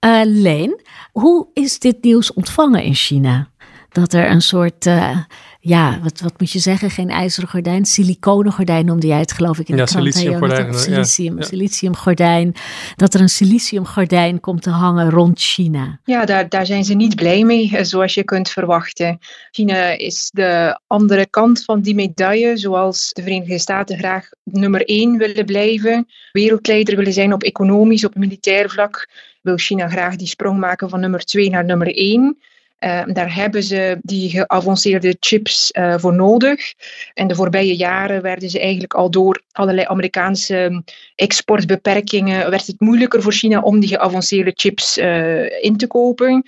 Uh, 0.00 0.20
Leen, 0.24 0.80
hoe 1.12 1.46
is 1.52 1.78
dit 1.78 2.02
nieuws 2.02 2.32
ontvangen 2.32 2.82
in 2.82 2.94
China? 2.94 3.48
Dat 3.94 4.12
er 4.12 4.30
een 4.30 4.42
soort 4.42 4.86
ja, 5.66 5.98
wat, 6.02 6.20
wat 6.20 6.40
moet 6.40 6.50
je 6.50 6.58
zeggen? 6.58 6.90
Geen 6.90 7.10
ijzeren 7.10 7.48
gordijn. 7.48 7.84
Siliconen 7.84 8.52
gordijn 8.52 8.84
noemde 8.84 9.06
jij 9.06 9.18
het, 9.18 9.32
geloof 9.32 9.58
ik, 9.58 9.68
in 9.68 9.76
ja, 9.76 9.84
de 9.84 9.90
krant. 9.90 10.14
Siliciumgordijn. 10.14 10.74
Silicium, 10.74 11.38
ja. 11.38 11.44
siliciumgordijn. 11.44 12.54
Dat 12.96 13.14
er 13.14 13.20
een 13.20 13.28
siliciumgordijn 13.28 14.40
komt 14.40 14.62
te 14.62 14.70
hangen 14.70 15.10
rond 15.10 15.40
China. 15.40 16.00
Ja, 16.04 16.24
daar, 16.24 16.48
daar 16.48 16.66
zijn 16.66 16.84
ze 16.84 16.94
niet 16.94 17.14
blij 17.14 17.44
mee, 17.44 17.84
zoals 17.84 18.14
je 18.14 18.24
kunt 18.24 18.50
verwachten. 18.50 19.18
China 19.50 19.98
is 19.98 20.30
de 20.32 20.80
andere 20.86 21.26
kant 21.26 21.64
van 21.64 21.80
die 21.80 21.94
medaille, 21.94 22.56
zoals 22.56 23.10
de 23.12 23.22
Verenigde 23.22 23.58
Staten 23.58 23.98
graag 23.98 24.28
nummer 24.42 24.84
één 24.84 25.18
willen 25.18 25.44
blijven. 25.44 26.06
Wereldleider 26.32 26.96
willen 26.96 27.12
zijn 27.12 27.32
op 27.32 27.42
economisch, 27.42 28.04
op 28.04 28.14
militair 28.14 28.70
vlak. 28.70 29.08
Wil 29.42 29.56
China 29.56 29.88
graag 29.88 30.16
die 30.16 30.26
sprong 30.26 30.58
maken 30.58 30.88
van 30.88 31.00
nummer 31.00 31.24
twee 31.24 31.50
naar 31.50 31.64
nummer 31.64 31.96
één. 31.96 32.38
Daar 33.12 33.34
hebben 33.34 33.62
ze 33.62 33.98
die 34.02 34.30
geavanceerde 34.30 35.16
chips 35.20 35.70
voor 35.96 36.14
nodig. 36.14 36.74
En 37.14 37.26
de 37.26 37.34
voorbije 37.34 37.76
jaren 37.76 38.22
werden 38.22 38.50
ze 38.50 38.60
eigenlijk 38.60 38.94
al 38.94 39.10
door 39.10 39.42
allerlei 39.52 39.86
Amerikaanse 39.86 40.82
exportbeperkingen, 41.14 42.50
werd 42.50 42.66
het 42.66 42.80
moeilijker 42.80 43.22
voor 43.22 43.32
China 43.32 43.60
om 43.60 43.80
die 43.80 43.88
geavanceerde 43.88 44.52
chips 44.54 44.96
in 45.60 45.76
te 45.76 45.86
kopen. 45.86 46.42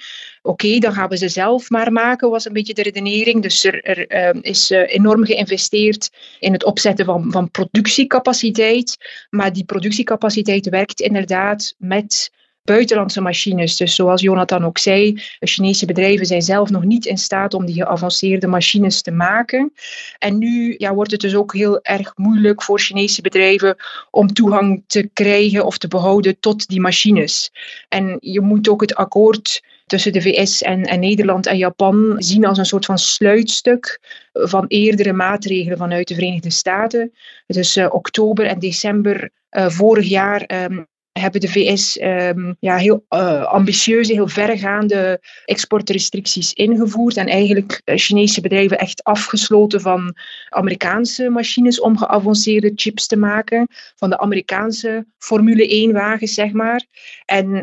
Oké, 0.47 0.79
dan 0.79 0.93
gaan 0.93 1.09
we 1.09 1.17
ze 1.17 1.29
zelf 1.29 1.71
maar 1.71 1.93
maken, 1.93 2.31
was 2.31 2.45
een 2.45 2.53
beetje 2.53 2.75
de 2.75 2.83
redenering. 2.83 3.43
Dus 3.43 3.65
er, 3.65 4.07
ehm, 4.07 4.39
is 4.41 4.71
uh, 4.71 4.93
enorm 4.93 5.25
geïnvesteerd 5.25 6.11
in 6.39 6.53
het 6.53 6.65
opzetten 6.65 7.05
van, 7.05 7.31
van 7.31 7.51
productiecapaciteit. 7.51 8.97
Maar 9.31 9.53
die 9.53 9.65
productiecapaciteit 9.65 10.69
werkt 10.69 11.01
inderdaad 11.01 11.75
met 11.79 12.31
buitenlandse 12.67 13.21
machines. 13.21 13.77
Dus 13.77 13.95
zoals 13.95 14.21
Jonathan 14.21 14.65
ook 14.65 14.79
zei, 14.79 15.23
Chinese 15.41 15.87
bedrijven 15.87 16.27
zijn 16.27 16.43
zelf 16.43 16.71
nog 16.71 16.85
niet 16.85 17.07
in 17.07 17.19
staat 17.19 17.55
om 17.55 17.67
die 17.67 17.75
geavanceerde 17.75 18.47
machines 18.47 19.03
te 19.03 19.11
maken. 19.11 19.73
En 20.19 20.39
nu 20.39 20.75
ja, 20.79 20.95
wordt 20.95 21.11
het 21.11 21.21
dus 21.21 21.35
ook 21.35 21.55
heel 21.55 21.83
erg 21.83 22.13
moeilijk 22.17 22.63
voor 22.63 22.81
Chinese 22.81 23.23
bedrijven 23.23 23.77
om 24.11 24.33
toegang 24.33 24.85
te 24.87 25.11
krijgen 25.13 25.65
of 25.65 25.79
te 25.79 25.89
behouden 25.89 26.41
tot 26.41 26.69
die 26.69 26.81
machines. 26.81 27.51
En 27.89 28.17
je 28.21 28.41
moet 28.41 28.69
ook 28.69 28.81
het 28.81 28.95
akkoord 28.95 29.63
tussen 29.87 30.13
de 30.13 30.23
VS 30.23 30.63
en, 30.63 31.01
Nederland 31.01 31.47
en 31.47 31.57
Japan 31.57 32.15
zien 32.19 32.47
als 32.47 32.59
een 32.59 32.67
soort 32.67 32.85
van 32.85 32.99
sluitstuk 32.99 34.01
van 34.33 34.65
eerdere 34.69 35.13
maatregelen 35.13 35.79
vanuit 35.79 36.09
de 36.09 36.15
Verenigde 36.15 36.51
Staten. 36.51 37.13
Dus 37.47 37.77
uh, 37.77 37.87
oktober 37.91 38.47
en 38.47 38.59
december 38.59 39.31
uh, 39.51 39.69
vorig 39.69 40.09
jaar 40.09 40.65
um, 40.65 40.87
hebben 41.21 41.41
de 41.41 41.49
VS 41.49 42.01
um, 42.01 42.57
ja, 42.61 42.77
heel 42.77 43.05
uh, 43.09 43.45
ambitieuze, 43.45 44.13
heel 44.13 44.29
verregaande 44.29 45.21
exportrestricties 45.45 46.53
ingevoerd 46.53 47.17
en 47.17 47.27
eigenlijk 47.27 47.83
uh, 47.85 47.97
Chinese 47.97 48.41
bedrijven 48.41 48.79
echt 48.79 49.05
afgesloten 49.05 49.81
van 49.81 50.17
Amerikaanse 50.49 51.29
machines 51.29 51.81
om 51.81 51.99
geavanceerde 51.99 52.73
chips 52.75 53.07
te 53.07 53.17
maken, 53.17 53.69
van 53.97 54.11
de 54.11 54.19
Amerikaanse 54.19 55.07
Formule 55.19 55.89
1-wagens, 55.91 56.35
zeg 56.35 56.53
maar. 56.53 56.87
En 57.25 57.47
uh, 57.47 57.61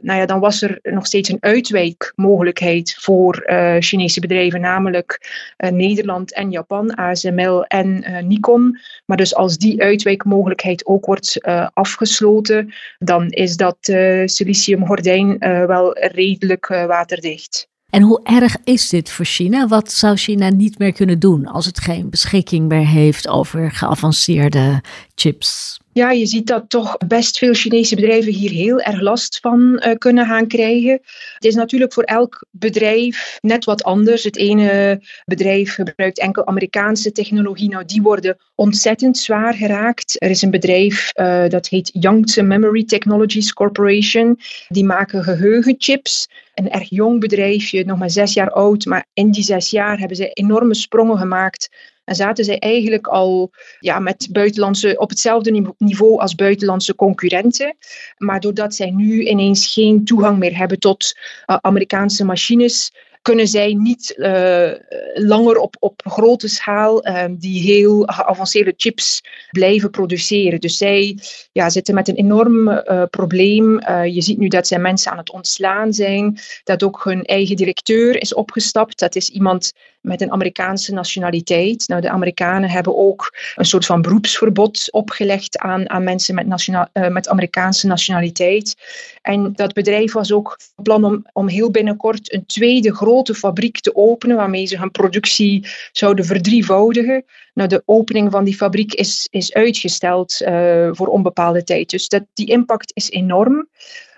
nou 0.00 0.18
ja, 0.18 0.26
dan 0.26 0.40
was 0.40 0.62
er 0.62 0.78
nog 0.82 1.06
steeds 1.06 1.28
een 1.28 1.36
uitwijkmogelijkheid 1.40 2.96
voor 3.00 3.42
Chinese 3.78 4.20
bedrijven, 4.20 4.60
namelijk 4.60 5.30
Nederland 5.56 6.34
en 6.34 6.50
Japan, 6.50 6.94
ASML 6.94 7.64
en 7.64 8.04
Nikon. 8.26 8.78
Maar 9.06 9.16
dus 9.16 9.34
als 9.34 9.58
die 9.58 9.82
uitwijkmogelijkheid 9.82 10.86
ook 10.86 11.06
wordt 11.06 11.40
afgesloten, 11.72 12.72
dan 12.98 13.28
is 13.28 13.56
dat 13.56 13.76
uh, 13.88 14.22
siliciumgordijn 14.26 15.36
uh, 15.38 15.66
wel 15.66 15.98
redelijk 15.98 16.68
uh, 16.68 16.86
waterdicht. 16.86 17.68
En 17.90 18.02
hoe 18.02 18.20
erg 18.22 18.56
is 18.64 18.88
dit 18.88 19.10
voor 19.10 19.24
China? 19.24 19.68
Wat 19.68 19.92
zou 19.92 20.16
China 20.16 20.48
niet 20.48 20.78
meer 20.78 20.92
kunnen 20.92 21.18
doen 21.18 21.46
als 21.46 21.66
het 21.66 21.80
geen 21.80 22.10
beschikking 22.10 22.68
meer 22.68 22.86
heeft 22.86 23.28
over 23.28 23.70
geavanceerde 23.70 24.80
chips? 25.14 25.78
Ja, 25.94 26.10
je 26.10 26.26
ziet 26.26 26.46
dat 26.46 26.64
toch 26.68 26.96
best 27.06 27.38
veel 27.38 27.54
Chinese 27.54 27.94
bedrijven 27.94 28.32
hier 28.32 28.50
heel 28.50 28.80
erg 28.80 29.00
last 29.00 29.38
van 29.40 29.60
uh, 29.60 29.94
kunnen 29.98 30.26
gaan 30.26 30.46
krijgen. 30.46 30.92
Het 31.34 31.44
is 31.44 31.54
natuurlijk 31.54 31.92
voor 31.92 32.02
elk 32.02 32.46
bedrijf 32.50 33.38
net 33.40 33.64
wat 33.64 33.84
anders. 33.84 34.24
Het 34.24 34.36
ene 34.36 35.00
bedrijf 35.24 35.74
gebruikt 35.74 36.18
enkel 36.18 36.46
Amerikaanse 36.46 37.12
technologie. 37.12 37.68
Nou, 37.68 37.84
die 37.84 38.02
worden 38.02 38.36
ontzettend 38.54 39.18
zwaar 39.18 39.54
geraakt. 39.54 40.22
Er 40.22 40.30
is 40.30 40.42
een 40.42 40.50
bedrijf 40.50 41.10
uh, 41.14 41.48
dat 41.48 41.68
heet 41.68 41.90
Yangtze 41.92 42.42
Memory 42.42 42.84
Technologies 42.84 43.52
Corporation. 43.52 44.38
Die 44.68 44.84
maken 44.84 45.24
geheugenchips. 45.24 46.28
Een 46.54 46.70
erg 46.70 46.90
jong 46.90 47.20
bedrijfje, 47.20 47.84
nog 47.84 47.98
maar 47.98 48.10
zes 48.10 48.32
jaar 48.34 48.50
oud. 48.50 48.84
Maar 48.84 49.06
in 49.12 49.30
die 49.30 49.42
zes 49.42 49.70
jaar 49.70 49.98
hebben 49.98 50.16
ze 50.16 50.28
enorme 50.28 50.74
sprongen 50.74 51.18
gemaakt 51.18 51.68
en 52.04 52.14
zaten 52.14 52.44
zij 52.44 52.58
eigenlijk 52.58 53.06
al 53.06 53.50
ja, 53.80 53.98
met 53.98 54.28
buitenlandse, 54.32 54.98
op 54.98 55.10
hetzelfde 55.10 55.74
niveau 55.78 56.20
als 56.20 56.34
buitenlandse 56.34 56.94
concurrenten. 56.94 57.76
Maar 58.16 58.40
doordat 58.40 58.74
zij 58.74 58.90
nu 58.90 59.24
ineens 59.24 59.72
geen 59.72 60.04
toegang 60.04 60.38
meer 60.38 60.56
hebben 60.56 60.78
tot 60.78 61.18
uh, 61.46 61.56
Amerikaanse 61.60 62.24
machines, 62.24 62.92
kunnen 63.24 63.48
zij 63.48 63.74
niet 63.74 64.14
uh, 64.16 64.70
langer 65.14 65.56
op, 65.56 65.76
op 65.78 66.00
grote 66.04 66.48
schaal 66.48 67.06
uh, 67.06 67.24
die 67.30 67.62
heel 67.62 68.02
geavanceerde 68.06 68.74
chips 68.76 69.22
blijven 69.50 69.90
produceren. 69.90 70.60
Dus 70.60 70.76
zij 70.76 71.18
ja, 71.52 71.70
zitten 71.70 71.94
met 71.94 72.08
een 72.08 72.14
enorm 72.14 72.68
uh, 72.68 73.02
probleem. 73.10 73.80
je 74.04 74.20
ziet 74.20 74.38
nu 74.38 74.48
dat 74.48 74.66
zij 74.66 74.78
mensen 74.78 75.12
aan 75.12 75.18
het 75.18 75.30
ontslaan 75.30 75.92
zijn, 75.92 76.38
dat 76.64 76.82
ook 76.82 77.04
hun 77.04 77.22
eigen 77.22 77.56
directeur 77.56 78.20
is 78.20 78.34
opgestapt. 78.34 78.98
Dat 78.98 79.16
is 79.16 79.28
iemand 79.28 79.72
met 80.00 80.20
een 80.20 80.32
Amerikaanse 80.32 80.92
nationaliteit. 80.92 81.88
Nou, 81.88 82.00
de 82.00 82.10
Amerikanen 82.10 82.70
hebben 82.70 82.96
ook 82.96 83.34
een 83.56 83.64
soort 83.64 83.86
van 83.86 84.02
beroepsverbod 84.02 84.92
opgelegd 84.92 85.58
aan, 85.58 85.90
aan 85.90 86.04
mensen 86.04 86.34
met, 86.34 86.46
nationaal, 86.46 86.86
met 86.92 87.28
Amerikaanse 87.28 87.86
nationaliteit. 87.86 88.74
En 89.22 89.52
dat 89.52 89.72
bedrijf 89.72 90.12
was 90.12 90.32
ook 90.32 90.56
van 90.74 90.84
plan 90.84 91.04
om, 91.04 91.26
om 91.32 91.48
heel 91.48 91.70
binnenkort 91.70 92.32
een 92.32 92.46
tweede 92.46 92.94
grote 92.94 93.12
grote 93.14 93.34
fabriek 93.34 93.80
te 93.80 93.94
openen 93.94 94.36
waarmee 94.36 94.66
ze 94.66 94.78
hun 94.78 94.90
productie 94.90 95.66
zouden 95.92 96.24
verdrievoudigen. 96.24 97.24
Nou, 97.54 97.68
de 97.68 97.82
opening 97.84 98.30
van 98.30 98.44
die 98.44 98.56
fabriek 98.56 98.94
is, 98.94 99.28
is 99.30 99.52
uitgesteld 99.52 100.40
uh, 100.40 100.88
voor 100.92 101.06
onbepaalde 101.06 101.64
tijd. 101.64 101.90
Dus 101.90 102.08
dat, 102.08 102.24
die 102.34 102.46
impact 102.46 102.90
is 102.94 103.10
enorm. 103.10 103.68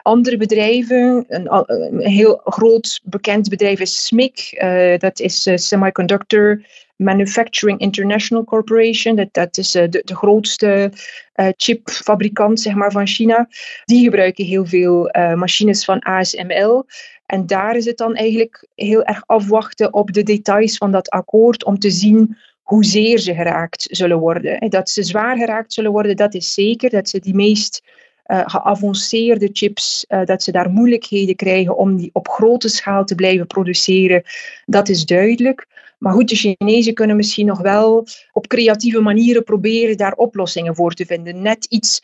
Andere 0.02 0.36
bedrijven, 0.36 1.24
een, 1.28 2.00
heel 2.00 2.40
groot 2.44 3.00
bekend 3.04 3.48
bedrijf 3.48 3.80
is 3.80 4.06
SMIC, 4.06 4.58
uh, 4.62 4.98
dat 4.98 5.20
is 5.20 5.46
uh, 5.46 5.56
Semiconductor 5.56 6.64
Manufacturing 6.96 7.80
International 7.80 8.44
Corporation. 8.44 9.16
Dat, 9.16 9.28
dat 9.32 9.58
is 9.58 9.70
de, 9.70 9.88
de 9.88 10.16
grootste 10.16 10.92
chipfabrikant 11.56 12.60
zeg 12.60 12.74
maar, 12.74 12.92
van 12.92 13.06
China. 13.06 13.48
Die 13.84 14.04
gebruiken 14.04 14.44
heel 14.44 14.66
veel 14.66 15.10
machines 15.34 15.84
van 15.84 15.98
ASML. 15.98 16.84
En 17.26 17.46
daar 17.46 17.76
is 17.76 17.84
het 17.84 17.96
dan 17.96 18.14
eigenlijk 18.14 18.66
heel 18.74 19.04
erg 19.04 19.22
afwachten 19.26 19.92
op 19.92 20.12
de 20.12 20.22
details 20.22 20.76
van 20.76 20.92
dat 20.92 21.10
akkoord 21.10 21.64
om 21.64 21.78
te 21.78 21.90
zien 21.90 22.36
hoezeer 22.62 23.18
ze 23.18 23.34
geraakt 23.34 23.86
zullen 23.90 24.18
worden. 24.18 24.70
Dat 24.70 24.90
ze 24.90 25.02
zwaar 25.02 25.36
geraakt 25.36 25.72
zullen 25.72 25.92
worden, 25.92 26.16
dat 26.16 26.34
is 26.34 26.54
zeker. 26.54 26.90
Dat 26.90 27.08
ze 27.08 27.20
die 27.20 27.34
meest 27.34 27.82
uh, 28.26 28.42
geavanceerde 28.46 29.48
chips, 29.52 30.04
uh, 30.08 30.24
dat 30.24 30.42
ze 30.42 30.52
daar 30.52 30.70
moeilijkheden 30.70 31.36
krijgen 31.36 31.76
om 31.76 31.96
die 31.96 32.10
op 32.12 32.28
grote 32.28 32.68
schaal 32.68 33.04
te 33.04 33.14
blijven 33.14 33.46
produceren, 33.46 34.22
dat 34.64 34.88
is 34.88 35.04
duidelijk. 35.04 35.66
Maar 35.98 36.12
goed, 36.12 36.28
de 36.28 36.36
Chinezen 36.36 36.94
kunnen 36.94 37.16
misschien 37.16 37.46
nog 37.46 37.60
wel 37.60 38.06
op 38.32 38.46
creatieve 38.46 39.00
manieren 39.00 39.44
proberen 39.44 39.96
daar 39.96 40.12
oplossingen 40.12 40.74
voor 40.74 40.92
te 40.92 41.06
vinden. 41.06 41.42
Net 41.42 41.64
iets 41.64 42.02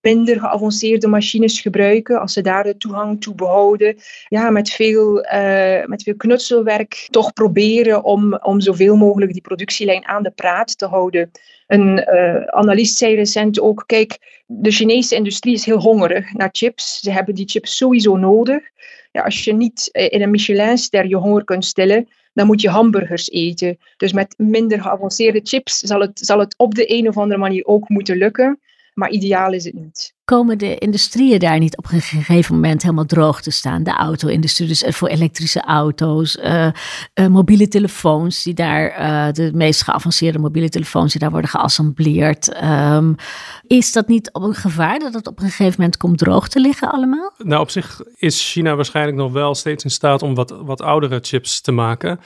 minder 0.00 0.40
geavanceerde 0.40 1.08
machines 1.08 1.60
gebruiken, 1.60 2.20
als 2.20 2.32
ze 2.32 2.40
daar 2.40 2.64
de 2.64 2.76
toegang 2.76 3.20
toe 3.20 3.34
behouden. 3.34 3.96
Ja, 4.28 4.50
met 4.50 4.70
veel, 4.70 5.24
uh, 5.24 5.84
met 5.84 6.02
veel 6.02 6.16
knutselwerk 6.16 7.06
toch 7.10 7.32
proberen 7.32 8.04
om, 8.04 8.34
om 8.34 8.60
zoveel 8.60 8.96
mogelijk 8.96 9.32
die 9.32 9.42
productielijn 9.42 10.06
aan 10.06 10.22
de 10.22 10.30
praat 10.30 10.78
te 10.78 10.86
houden. 10.86 11.30
Een 11.66 11.98
uh, 12.14 12.44
analist 12.44 12.96
zei 12.96 13.14
recent 13.14 13.60
ook, 13.60 13.84
kijk, 13.86 14.42
de 14.46 14.70
Chinese 14.70 15.14
industrie 15.14 15.54
is 15.54 15.64
heel 15.64 15.80
hongerig 15.80 16.32
naar 16.32 16.48
chips. 16.52 17.00
Ze 17.00 17.10
hebben 17.10 17.34
die 17.34 17.48
chips 17.48 17.76
sowieso 17.76 18.16
nodig. 18.16 18.62
Ja, 19.12 19.22
als 19.22 19.44
je 19.44 19.52
niet 19.52 19.88
eh, 19.92 20.06
in 20.10 20.22
een 20.22 20.30
Michelin-ster 20.30 21.06
je 21.06 21.16
honger 21.16 21.44
kunt 21.44 21.64
stillen, 21.64 22.08
dan 22.32 22.46
moet 22.46 22.60
je 22.60 22.68
hamburgers 22.68 23.30
eten. 23.30 23.78
Dus 23.96 24.12
met 24.12 24.34
minder 24.36 24.80
geavanceerde 24.80 25.40
chips 25.42 25.78
zal 25.78 26.00
het, 26.00 26.18
zal 26.18 26.38
het 26.38 26.54
op 26.58 26.74
de 26.74 26.92
een 26.96 27.08
of 27.08 27.16
andere 27.16 27.40
manier 27.40 27.66
ook 27.66 27.88
moeten 27.88 28.16
lukken. 28.16 28.60
Maar 28.94 29.10
ideaal 29.10 29.52
is 29.52 29.64
het 29.64 29.74
niet. 29.74 30.14
Komen 30.24 30.58
de 30.58 30.78
industrieën 30.78 31.38
daar 31.38 31.58
niet 31.58 31.76
op 31.76 31.92
een 31.92 32.00
gegeven 32.00 32.54
moment 32.54 32.82
helemaal 32.82 33.04
droog 33.04 33.42
te 33.42 33.50
staan? 33.50 33.82
De 33.82 33.90
auto-industrie, 33.90 34.68
dus 34.68 34.84
voor 34.86 35.08
elektrische 35.08 35.60
auto's, 35.60 36.36
uh, 36.36 36.66
uh, 37.14 37.26
mobiele 37.26 37.68
telefoons, 37.68 38.42
die 38.42 38.54
daar, 38.54 39.00
uh, 39.00 39.32
de 39.32 39.50
meest 39.54 39.82
geavanceerde 39.82 40.38
mobiele 40.38 40.68
telefoons, 40.68 41.12
die 41.12 41.20
daar 41.20 41.30
worden 41.30 41.50
geassembleerd. 41.50 42.62
Um, 42.64 43.14
is 43.66 43.92
dat 43.92 44.08
niet 44.08 44.32
op 44.32 44.42
een 44.42 44.54
gevaar 44.54 44.98
dat 44.98 45.14
het 45.14 45.26
op 45.26 45.38
een 45.38 45.50
gegeven 45.50 45.74
moment 45.76 45.96
komt 45.96 46.18
droog 46.18 46.48
te 46.48 46.60
liggen 46.60 46.92
allemaal? 46.92 47.32
Nou, 47.38 47.60
op 47.60 47.70
zich 47.70 48.00
is 48.16 48.50
China 48.52 48.74
waarschijnlijk 48.74 49.16
nog 49.16 49.32
wel 49.32 49.54
steeds 49.54 49.84
in 49.84 49.90
staat 49.90 50.22
om 50.22 50.34
wat, 50.34 50.50
wat 50.62 50.82
oudere 50.82 51.18
chips 51.22 51.60
te 51.60 51.72
maken. 51.72 52.20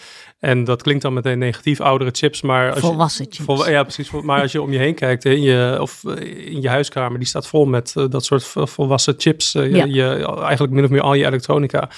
En 0.44 0.64
dat 0.64 0.82
klinkt 0.82 1.02
dan 1.02 1.12
meteen 1.12 1.38
negatief, 1.38 1.80
oudere 1.80 2.10
chips, 2.12 2.42
maar... 2.42 2.70
Als 2.70 2.80
Volwassen 2.80 3.24
chips. 3.24 3.44
Vol, 3.44 3.70
ja, 3.70 3.82
precies. 3.82 4.10
Maar 4.10 4.40
als 4.40 4.52
je 4.52 4.62
om 4.62 4.72
je 4.72 4.78
heen 4.78 4.94
kijkt, 4.94 5.24
in 5.24 5.42
je, 5.42 5.76
of 5.80 6.04
in 6.18 6.60
je 6.62 6.68
huiskamer, 6.68 7.18
die 7.18 7.28
staat 7.28 7.46
vol 7.46 7.64
met 7.64 7.94
uh, 7.96 8.04
dat 8.08 8.24
soort 8.24 8.44
volwassen 8.54 9.14
chips. 9.16 9.54
Uh, 9.54 9.74
ja. 9.74 9.84
je, 9.84 10.26
eigenlijk 10.42 10.72
min 10.72 10.84
of 10.84 10.90
meer 10.90 11.00
al 11.00 11.14
je 11.14 11.26
elektronica. 11.26 11.88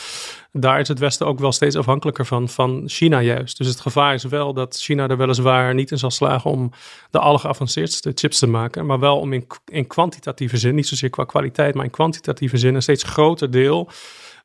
Daar 0.52 0.80
is 0.80 0.88
het 0.88 0.98
Westen 0.98 1.26
ook 1.26 1.38
wel 1.38 1.52
steeds 1.52 1.76
afhankelijker 1.76 2.26
van, 2.26 2.48
van 2.48 2.82
China 2.86 3.20
juist. 3.20 3.58
Dus 3.58 3.66
het 3.66 3.80
gevaar 3.80 4.14
is 4.14 4.24
wel 4.24 4.52
dat 4.52 4.76
China 4.76 5.08
er 5.08 5.16
weliswaar 5.16 5.74
niet 5.74 5.90
in 5.90 5.98
zal 5.98 6.10
slagen 6.10 6.50
om 6.50 6.70
de 7.10 7.18
allergeavanceerdste 7.18 8.12
chips 8.14 8.38
te 8.38 8.46
maken. 8.46 8.86
Maar 8.86 8.98
wel 8.98 9.18
om 9.18 9.32
in, 9.32 9.46
in 9.64 9.86
kwantitatieve 9.86 10.56
zin, 10.56 10.74
niet 10.74 10.86
zozeer 10.86 11.10
qua 11.10 11.24
kwaliteit, 11.24 11.74
maar 11.74 11.84
in 11.84 11.90
kwantitatieve 11.90 12.56
zin 12.56 12.74
een 12.74 12.82
steeds 12.82 13.02
groter 13.02 13.50
deel 13.50 13.90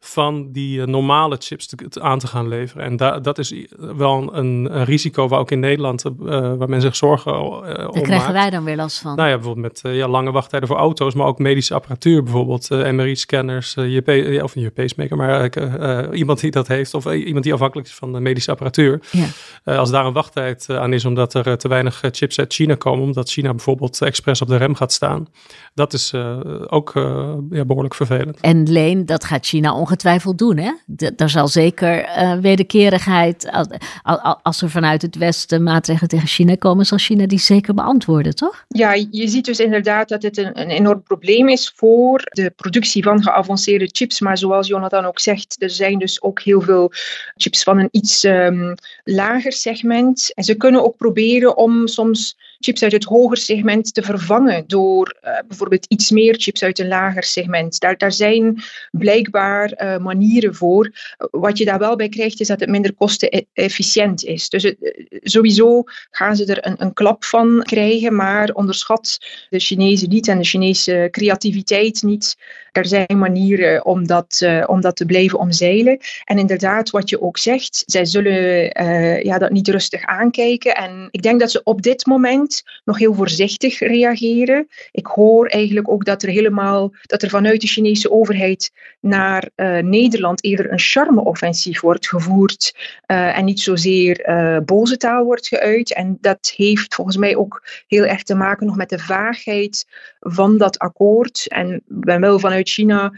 van 0.03 0.51
die 0.51 0.85
normale 0.85 1.37
chips 1.39 1.67
te, 1.67 2.01
aan 2.01 2.19
te 2.19 2.27
gaan 2.27 2.47
leveren. 2.47 2.83
En 2.83 2.97
da 2.97 3.19
dat 3.19 3.37
is 3.37 3.65
wel 3.77 4.17
een, 4.17 4.35
een, 4.75 4.85
risico 4.85 5.27
waar 5.27 5.39
ook 5.39 5.51
in 5.51 5.59
Nederland, 5.59 6.03
waar 6.17 6.69
men 6.69 6.81
zich 6.81 6.95
zorgen 6.95 7.41
om 7.41 7.61
Daar 7.61 8.01
krijgen 8.01 8.33
wij 8.33 8.49
dan 8.49 8.63
weer 8.63 8.75
last 8.75 8.99
van. 8.99 9.15
Nou 9.15 9.29
ja, 9.29 9.35
bijvoorbeeld 9.35 9.83
met 9.83 9.93
ja, 9.95 10.07
lange 10.07 10.31
wachttijden 10.31 10.67
voor 10.67 10.77
auto's, 10.77 11.13
maar 11.13 11.25
ook 11.25 11.39
medische 11.39 11.73
apparatuur, 11.73 12.23
bijvoorbeeld 12.23 12.69
MRI-scanners, 12.69 13.73
je 13.73 14.39
of 14.43 14.55
je 14.55 14.71
pacemaker, 14.71 15.17
maar 15.17 16.13
iemand 16.13 16.39
die 16.39 16.51
dat 16.51 16.67
heeft, 16.67 16.93
of 16.93 17.05
iemand 17.13 17.43
die 17.43 17.53
afhankelijk 17.53 17.87
is 17.87 17.93
van 17.93 18.13
de 18.13 18.19
medische 18.19 18.51
apparatuur. 18.51 19.01
Ja. 19.11 19.75
als 19.75 19.91
daar 19.91 20.05
een 20.05 20.13
wachttijd 20.13 20.69
aan 20.69 20.93
is, 20.93 21.05
omdat 21.05 21.33
er 21.33 21.57
te 21.57 21.67
weinig 21.67 22.01
chips 22.11 22.39
uit 22.39 22.53
China 22.53 22.75
komen, 22.75 23.03
omdat 23.03 23.29
China 23.29 23.49
bijvoorbeeld 23.49 24.01
expres 24.01 24.41
op 24.41 24.47
de 24.47 24.57
rem 24.57 24.75
gaat 24.75 24.91
staan. 24.91 25.27
Dat 25.73 25.93
is 25.93 26.13
uh, 26.13 26.37
ook 26.67 26.95
uh, 26.95 27.33
ja, 27.49 27.65
behoorlijk 27.65 27.95
vervelend. 27.95 28.39
En 28.39 28.71
Leen, 28.71 29.05
dat 29.05 29.23
gaat 29.23 29.45
China 29.45 29.73
ongetwijfeld 29.91 30.37
doen. 30.37 30.57
Hè? 30.57 30.71
er 31.15 31.29
zal 31.29 31.47
zeker 31.47 32.03
uh, 32.03 32.39
wederkerigheid, 32.39 33.49
als, 33.51 33.67
als 34.41 34.61
er 34.61 34.69
vanuit 34.69 35.01
het 35.01 35.15
Westen 35.15 35.63
maatregelen 35.63 36.09
tegen 36.09 36.27
China 36.27 36.55
komen, 36.55 36.85
zal 36.85 36.97
China 36.97 37.25
die 37.27 37.39
zeker 37.39 37.73
beantwoorden, 37.73 38.35
toch? 38.35 38.65
Ja, 38.67 38.93
je 38.93 39.27
ziet 39.27 39.45
dus 39.45 39.59
inderdaad 39.59 40.09
dat 40.09 40.23
het 40.23 40.37
een, 40.37 40.59
een 40.61 40.69
enorm 40.69 41.03
probleem 41.03 41.49
is 41.49 41.73
voor 41.75 42.21
de 42.23 42.53
productie 42.55 43.03
van 43.03 43.23
geavanceerde 43.23 43.89
chips. 43.91 44.19
Maar 44.19 44.37
zoals 44.37 44.67
Jonathan 44.67 45.05
ook 45.05 45.19
zegt, 45.19 45.55
er 45.59 45.69
zijn 45.69 45.99
dus 45.99 46.21
ook 46.21 46.41
heel 46.41 46.61
veel 46.61 46.91
chips 47.35 47.63
van 47.63 47.79
een 47.79 47.89
iets 47.91 48.23
um, 48.23 48.75
lager 49.03 49.51
segment. 49.51 50.33
En 50.33 50.43
ze 50.43 50.55
kunnen 50.55 50.83
ook 50.83 50.97
proberen 50.97 51.57
om 51.57 51.87
soms 51.87 52.37
chips 52.61 52.83
uit 52.83 52.91
het 52.91 53.03
hoger 53.03 53.37
segment 53.37 53.93
te 53.93 54.01
vervangen 54.01 54.63
door 54.67 55.15
uh, 55.23 55.37
bijvoorbeeld 55.47 55.85
iets 55.85 56.11
meer 56.11 56.35
chips 56.37 56.63
uit 56.63 56.79
een 56.79 56.87
lager 56.87 57.23
segment. 57.23 57.79
Daar, 57.79 58.11
zijn 58.11 58.61
blijkbaar 58.91 59.83
uh, 59.83 59.97
manieren 59.97 60.55
voor. 60.55 60.91
Wat 61.17 61.57
je 61.57 61.65
daar 61.65 61.79
wel 61.79 61.95
bij 61.95 62.09
krijgt, 62.09 62.39
is 62.39 62.47
dat 62.47 62.59
het 62.59 62.69
minder 62.69 62.93
kostenefficiënt 62.93 64.23
is. 64.23 64.49
Dus 64.49 64.63
het, 64.63 64.77
sowieso 65.09 65.83
gaan 66.11 66.35
ze 66.35 66.45
er 66.45 66.65
een, 66.65 66.75
een 66.77 66.93
klap 66.93 67.23
van 67.23 67.63
krijgen, 67.63 68.15
maar 68.15 68.49
onderschat 68.49 69.17
de 69.49 69.59
Chinezen 69.59 70.09
niet 70.09 70.27
en 70.27 70.37
de 70.37 70.43
Chinese 70.43 71.07
creativiteit 71.11 72.03
niet. 72.03 72.35
Er 72.71 72.85
zijn 72.85 73.17
manieren 73.17 73.85
om 73.85 74.07
dat, 74.07 74.47
om 74.65 74.81
dat 74.81 74.95
te 74.95 75.05
blijven 75.05 75.39
omzeilen. 75.39 75.97
En 76.23 76.37
inderdaad, 76.37 76.89
wat 76.89 77.09
je 77.09 77.21
ook 77.21 77.37
zegt, 77.37 77.83
zij 77.85 78.05
zullen 78.05 78.63
ja, 79.23 79.37
dat 79.37 79.51
niet 79.51 79.67
rustig 79.67 80.05
aankijken. 80.05 80.75
En 80.75 81.07
ik 81.11 81.21
denk 81.21 81.39
dat 81.39 81.51
ze 81.51 81.61
op 81.63 81.81
dit 81.81 82.05
moment 82.05 82.50
nog 82.83 82.97
heel 82.97 83.13
voorzichtig 83.13 83.79
reageren. 83.79 84.67
Ik 84.91 85.05
hoor 85.05 85.47
eigenlijk 85.47 85.89
ook 85.89 86.05
dat 86.05 86.23
er 86.23 86.29
helemaal, 86.29 86.93
dat 87.01 87.21
er 87.21 87.29
vanuit 87.29 87.61
de 87.61 87.67
Chinese 87.67 88.11
overheid 88.11 88.71
naar 88.99 89.49
uh, 89.55 89.77
Nederland 89.77 90.43
eerder 90.43 90.71
een 90.71 90.79
charme-offensief 90.79 91.81
wordt 91.81 92.07
gevoerd 92.07 92.75
en 93.05 93.45
niet 93.45 93.59
zozeer 93.59 94.61
boze 94.65 94.97
taal 94.97 95.23
wordt 95.23 95.47
geuit. 95.47 95.93
En 95.93 96.17
dat 96.21 96.53
heeft 96.55 96.95
volgens 96.95 97.17
mij 97.17 97.35
ook 97.35 97.63
heel 97.87 98.05
erg 98.05 98.23
te 98.23 98.35
maken 98.35 98.65
nog 98.65 98.75
met 98.75 98.89
de 98.89 98.99
vaagheid 98.99 99.85
van 100.19 100.57
dat 100.57 100.79
akkoord. 100.79 101.45
En 101.47 101.81
ben 101.87 102.21
wel 102.21 102.39
vanuit 102.39 102.69
China, 102.69 103.13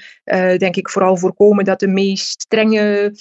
denk 0.57 0.75
ik, 0.75 0.89
vooral 0.89 1.17
voorkomen 1.17 1.65
dat 1.65 1.79
de 1.79 1.87
meest 1.87 2.41
strenge 2.41 3.15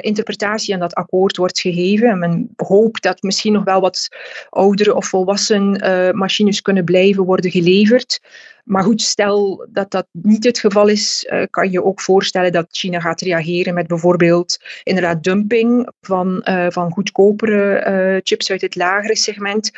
interpretatie 0.00 0.74
aan 0.74 0.80
dat 0.80 0.94
akkoord 0.94 1.36
wordt 1.36 1.60
gegeven. 1.60 2.08
En 2.08 2.18
men 2.18 2.52
hoopt 2.56 3.02
dat 3.02 3.22
misschien 3.22 3.52
nog 3.52 3.64
wel 3.64 3.80
wat 3.80 4.08
oudere 4.50 4.94
of 4.94 5.06
volwassen 5.06 5.55
uh, 5.62 6.10
machines 6.10 6.62
kunnen 6.62 6.84
blijven 6.84 7.24
worden 7.24 7.50
geleverd. 7.50 8.20
Maar 8.66 8.82
goed, 8.82 9.02
stel 9.02 9.66
dat 9.68 9.90
dat 9.90 10.06
niet 10.12 10.44
het 10.44 10.58
geval 10.58 10.88
is, 10.88 11.26
uh, 11.30 11.42
kan 11.50 11.70
je 11.70 11.84
ook 11.84 12.00
voorstellen 12.00 12.52
dat 12.52 12.66
China 12.70 13.00
gaat 13.00 13.20
reageren 13.20 13.74
met 13.74 13.86
bijvoorbeeld 13.86 14.58
inderdaad 14.82 15.24
dumping 15.24 15.90
van, 16.00 16.46
uh, 16.48 16.66
van 16.68 16.90
goedkopere 16.90 17.86
uh, 17.88 18.20
chips 18.22 18.50
uit 18.50 18.60
het 18.60 18.74
lagere 18.74 19.16
segment. 19.16 19.70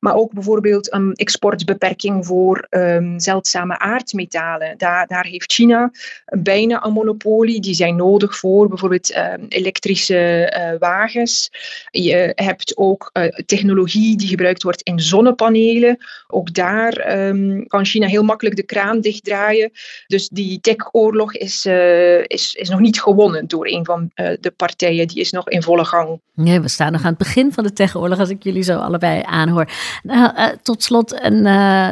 Maar 0.00 0.14
ook 0.14 0.32
bijvoorbeeld 0.32 0.92
een 0.92 1.12
exportbeperking 1.12 2.26
voor 2.26 2.66
um, 2.70 3.20
zeldzame 3.20 3.78
aardmetalen. 3.78 4.78
Daar, 4.78 5.06
daar 5.06 5.24
heeft 5.24 5.52
China 5.52 5.90
bijna 6.24 6.84
een 6.84 6.92
monopolie. 6.92 7.60
Die 7.60 7.74
zijn 7.74 7.96
nodig 7.96 8.38
voor 8.38 8.68
bijvoorbeeld 8.68 9.10
ehm, 9.10 9.44
elektrische 9.48 10.76
wagens. 10.78 11.50
Je 11.90 12.32
hebt 12.34 12.76
ook 12.76 13.12
technologie 13.46 14.16
die 14.16 14.28
gebruikt 14.28 14.62
wordt 14.62 14.82
in 14.82 15.00
zonnepanelen. 15.00 15.96
Ook 16.26 16.54
daar 16.54 17.18
um, 17.28 17.66
kan 17.66 17.84
China 17.84 18.06
heel 18.06 18.22
makkelijk 18.22 18.34
de 18.38 18.62
kraan 18.62 19.00
dichtdraaien. 19.00 19.70
Dus 20.06 20.28
die 20.28 20.60
tech-oorlog 20.60 21.34
is, 21.34 21.66
uh, 21.66 22.18
is, 22.22 22.54
is 22.54 22.68
nog 22.68 22.80
niet 22.80 23.00
gewonnen 23.00 23.46
door 23.46 23.66
een 23.66 23.84
van 23.84 24.10
uh, 24.14 24.30
de 24.40 24.50
partijen. 24.50 25.08
Die 25.08 25.20
is 25.20 25.30
nog 25.30 25.48
in 25.48 25.62
volle 25.62 25.84
gang. 25.84 26.20
Nee, 26.34 26.60
we 26.60 26.68
staan 26.68 26.92
nog 26.92 27.00
aan 27.00 27.08
het 27.08 27.18
begin 27.18 27.52
van 27.52 27.64
de 27.64 27.72
tech-oorlog 27.72 28.18
als 28.18 28.28
ik 28.28 28.42
jullie 28.42 28.62
zo 28.62 28.78
allebei 28.78 29.22
aanhoor. 29.24 29.70
Nou, 30.02 30.36
uh, 30.36 30.46
tot 30.62 30.82
slot 30.82 31.24
een 31.24 31.42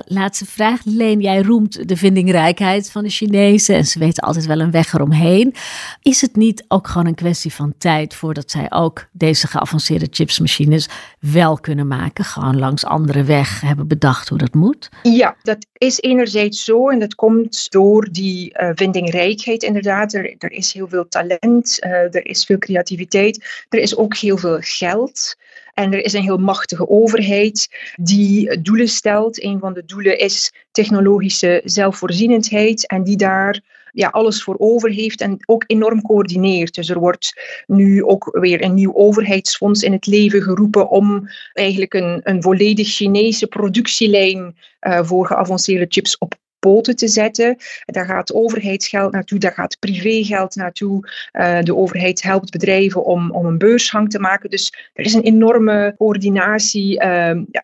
laatste 0.07 0.47
vraag. 0.47 0.81
Leen, 0.85 1.21
jij 1.21 1.43
roemt 1.43 1.89
de 1.89 1.97
vindingrijkheid 1.97 2.91
van 2.91 3.03
de 3.03 3.11
Chinezen 3.11 3.75
en 3.75 3.85
ze 3.85 3.99
weten 3.99 4.23
altijd 4.23 4.47
wel 4.47 4.61
een 4.61 4.71
weg 4.71 4.93
eromheen. 4.93 5.55
Is 6.03 6.21
het 6.21 6.37
niet 6.37 6.65
ook 6.69 6.89
gewoon 6.89 7.07
een 7.07 7.15
kwestie 7.15 7.53
van 7.53 7.75
tijd 7.79 8.15
voordat 8.15 8.51
zij 8.51 8.67
ook 8.71 9.07
deze 9.13 9.47
geavanceerde 9.47 10.07
chipsmachines 10.11 10.89
wel 11.21 11.59
kunnen 11.59 11.87
maken? 11.87 12.25
Gewoon 12.25 12.59
langs 12.59 12.85
andere 12.85 13.25
weg 13.25 13.61
hebben 13.61 13.89
bedacht 13.89 14.29
hoe 14.29 14.39
dat 14.39 14.55
moet? 14.55 14.89
Ja, 15.03 15.37
dat 15.43 15.67
is 15.73 16.01
enerzijds 16.01 16.34
enerzijds 16.35 16.65
zo, 16.65 16.89
en 16.89 16.99
dat 16.99 17.15
komt 17.15 17.71
door 17.71 18.09
die 18.11 18.55
uh, 18.61 18.71
vindingrijkheid 18.75 19.63
inderdaad. 19.63 20.13
Er, 20.13 20.35
er, 20.39 20.53
is 20.53 20.73
heel 20.73 20.89
veel 20.89 21.09
talent, 21.09 21.79
uh, 21.81 21.91
er 21.91 22.27
is 22.27 22.45
veel 22.45 22.59
creativiteit, 22.59 23.65
er 23.69 23.79
is 23.79 23.97
ook 23.97 24.17
heel 24.17 24.37
veel 24.37 24.59
geld. 24.61 25.37
En 25.75 25.93
er 25.93 26.05
is 26.05 26.13
een 26.13 26.23
heel 26.23 26.39
machtige 26.39 26.89
overheid 26.89 27.69
die 28.01 28.61
doelen 28.61 28.89
stelt. 28.89 29.43
Een 29.43 29.59
van 29.59 29.73
de 29.75 29.85
doelen 29.85 30.19
is 30.19 30.53
technologische 30.71 31.61
zelfvoorzienendheid 31.65 32.87
en 32.87 33.03
die 33.05 33.17
daar 33.17 33.61
ja, 33.95 34.09
alles 34.09 34.43
voor 34.43 34.55
over 34.59 34.91
heeft 34.91 35.21
en 35.21 35.37
ook 35.47 35.65
enorm 35.67 36.03
coördineert. 36.03 36.75
Dus 36.75 36.89
er 36.89 36.99
wordt 36.99 37.41
nu 37.67 38.05
ook 38.05 38.39
weer 38.41 38.63
een 38.63 38.75
nieuw 38.75 38.95
overheidsfonds 38.95 39.83
in 39.83 39.93
het 39.93 40.07
leven 40.07 40.43
geroepen 40.43 40.89
om 40.89 41.29
eigenlijk 41.53 41.95
een, 41.95 42.21
een 42.23 42.43
volledig 42.43 42.89
Chinese 42.89 43.47
productielijn 43.47 44.57
uh, 44.81 45.03
voor 45.03 45.27
geavanceerde 45.27 45.87
chips 45.89 46.19
op 46.19 46.35
poten 46.65 46.97
te 46.97 47.09
zetten. 47.09 47.57
Daar 47.85 48.07
gaat 48.07 48.33
overheidsgeld 48.33 49.13
naartoe, 49.13 49.39
daar 49.39 49.53
gaat 49.53 49.79
privégeld 49.79 50.57
naartoe. 50.57 51.11
Uh, 51.33 51.61
de 51.61 51.77
overheid 51.77 52.23
helpt 52.23 52.51
bedrijven 52.51 53.05
om, 53.05 53.31
om 53.31 53.47
een 53.47 53.59
beurshang 53.59 54.11
te 54.11 54.19
maken. 54.19 54.51
Dus 54.51 54.73
er 54.93 55.05
is 55.05 55.15
een 55.15 55.23
enorme 55.23 55.95
coördinatie. 55.99 56.91
Uh, 57.03 57.37
ja, 57.51 57.63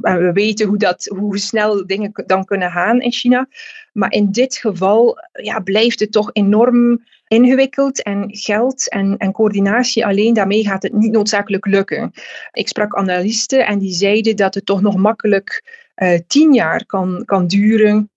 we 0.00 0.30
weten 0.32 0.66
hoe, 0.66 0.78
dat, 0.78 1.04
hoe 1.04 1.38
snel 1.38 1.86
dingen 1.86 2.12
dan 2.26 2.44
kunnen 2.44 2.70
gaan 2.70 3.00
in 3.00 3.12
China. 3.12 3.48
Maar 3.92 4.12
in 4.12 4.32
dit 4.32 4.56
geval 4.56 5.18
ja, 5.32 5.60
blijft 5.60 6.00
het 6.00 6.12
toch 6.12 6.30
enorm 6.32 7.04
ingewikkeld 7.26 8.02
en 8.02 8.28
geld 8.30 8.88
en, 8.88 9.16
en 9.16 9.32
coördinatie 9.32 10.06
alleen, 10.06 10.34
daarmee 10.34 10.64
gaat 10.64 10.82
het 10.82 10.92
niet 10.92 11.12
noodzakelijk 11.12 11.66
lukken. 11.66 12.12
Ik 12.52 12.68
sprak 12.68 12.94
analisten 12.94 13.66
en 13.66 13.78
die 13.78 13.92
zeiden 13.92 14.36
dat 14.36 14.54
het 14.54 14.66
toch 14.66 14.80
nog 14.80 14.96
makkelijk 14.96 15.78
tien 16.26 16.52
jaar 16.52 16.86
kan, 16.86 17.22
kan 17.24 17.46
duren 17.46 18.10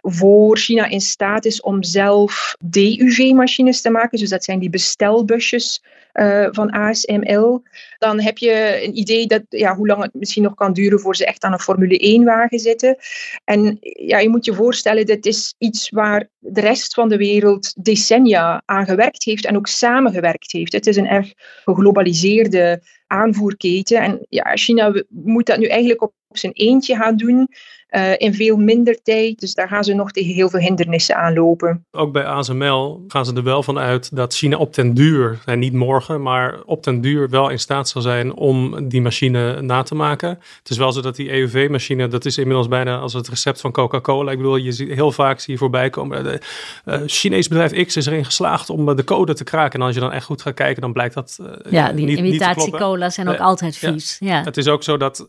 voor 0.00 0.58
China 0.58 0.86
in 0.86 1.00
staat 1.00 1.44
is 1.44 1.60
om 1.60 1.82
zelf 1.82 2.56
DUV-machines 2.64 3.80
te 3.80 3.90
maken. 3.90 4.18
Dus 4.18 4.28
dat 4.28 4.44
zijn 4.44 4.58
die 4.58 4.70
bestelbusjes 4.70 5.82
uh, 6.14 6.48
van 6.50 6.70
ASML. 6.70 7.62
Dan 7.98 8.20
heb 8.20 8.38
je 8.38 8.80
een 8.84 8.98
idee 8.98 9.26
dat, 9.26 9.42
ja, 9.48 9.76
hoe 9.76 9.86
lang 9.86 10.02
het 10.02 10.14
misschien 10.14 10.42
nog 10.42 10.54
kan 10.54 10.72
duren 10.72 11.00
voor 11.00 11.16
ze 11.16 11.26
echt 11.26 11.42
aan 11.44 11.52
een 11.52 11.58
Formule 11.58 12.20
1-wagen 12.22 12.58
zitten. 12.58 12.96
En 13.44 13.78
ja, 13.80 14.18
je 14.18 14.28
moet 14.28 14.44
je 14.44 14.54
voorstellen, 14.54 15.06
dit 15.06 15.26
is 15.26 15.54
iets 15.58 15.90
waar 15.90 16.28
de 16.38 16.60
rest 16.60 16.94
van 16.94 17.08
de 17.08 17.16
wereld 17.16 17.84
decennia 17.84 18.62
aan 18.64 18.86
gewerkt 18.86 19.24
heeft 19.24 19.46
en 19.46 19.56
ook 19.56 19.66
samengewerkt 19.66 20.52
heeft. 20.52 20.72
Het 20.72 20.86
is 20.86 20.96
een 20.96 21.08
erg 21.08 21.32
geglobaliseerde 21.64 22.82
aanvoerketen. 23.06 24.00
En 24.00 24.26
ja, 24.28 24.56
China 24.56 25.04
moet 25.08 25.46
dat 25.46 25.58
nu 25.58 25.66
eigenlijk 25.66 26.02
op 26.02 26.12
zijn 26.28 26.52
eentje 26.52 26.96
gaan 26.96 27.16
doen. 27.16 27.48
Uh, 27.92 28.12
in 28.16 28.34
veel 28.34 28.56
minder 28.56 29.02
tijd. 29.02 29.40
Dus 29.40 29.54
daar 29.54 29.68
gaan 29.68 29.84
ze 29.84 29.94
nog 29.94 30.10
tegen 30.10 30.34
heel 30.34 30.48
veel 30.48 30.60
hindernissen 30.60 31.16
aanlopen. 31.16 31.84
Ook 31.90 32.12
bij 32.12 32.24
ASML 32.24 33.04
gaan 33.08 33.24
ze 33.24 33.34
er 33.34 33.42
wel 33.42 33.62
van 33.62 33.78
uit 33.78 34.16
dat 34.16 34.34
China 34.34 34.56
op 34.56 34.74
den 34.74 34.94
duur, 34.94 35.38
en 35.44 35.58
niet 35.58 35.72
morgen, 35.72 36.22
maar 36.22 36.62
op 36.64 36.84
den 36.84 37.00
duur 37.00 37.28
wel 37.28 37.48
in 37.48 37.58
staat 37.58 37.88
zal 37.88 38.02
zijn 38.02 38.34
om 38.34 38.88
die 38.88 39.00
machine 39.00 39.60
na 39.60 39.82
te 39.82 39.94
maken. 39.94 40.28
Het 40.28 40.70
is 40.70 40.76
wel 40.76 40.92
zo 40.92 41.00
dat 41.00 41.16
die 41.16 41.30
EUV-machine, 41.30 42.08
dat 42.08 42.24
is 42.24 42.38
inmiddels 42.38 42.68
bijna 42.68 42.98
als 42.98 43.12
het 43.12 43.28
recept 43.28 43.60
van 43.60 43.72
Coca-Cola. 43.72 44.30
Ik 44.30 44.36
bedoel, 44.36 44.56
je 44.56 44.72
ziet 44.72 44.92
heel 44.92 45.12
vaak 45.12 45.40
zie 45.40 45.52
je 45.52 45.58
voorbij 45.58 45.90
komen. 45.90 46.24
De 46.24 46.40
uh, 46.84 47.00
Chinees 47.06 47.48
bedrijf 47.48 47.86
X 47.86 47.96
is 47.96 48.06
erin 48.06 48.24
geslaagd 48.24 48.70
om 48.70 48.96
de 48.96 49.04
code 49.04 49.34
te 49.34 49.44
kraken. 49.44 49.80
En 49.80 49.86
als 49.86 49.94
je 49.94 50.00
dan 50.00 50.12
echt 50.12 50.24
goed 50.24 50.42
gaat 50.42 50.54
kijken, 50.54 50.82
dan 50.82 50.92
blijkt 50.92 51.14
dat. 51.14 51.38
Uh, 51.40 51.72
ja, 51.72 51.92
die 51.92 52.16
imitatie 52.16 52.72
cola 52.72 53.10
zijn 53.10 53.28
ook 53.28 53.38
altijd 53.38 53.76
vies. 53.76 54.16
Ja. 54.20 54.28
ja. 54.28 54.42
Het 54.42 54.56
is 54.56 54.68
ook 54.68 54.82
zo 54.82 54.96
dat 54.96 55.28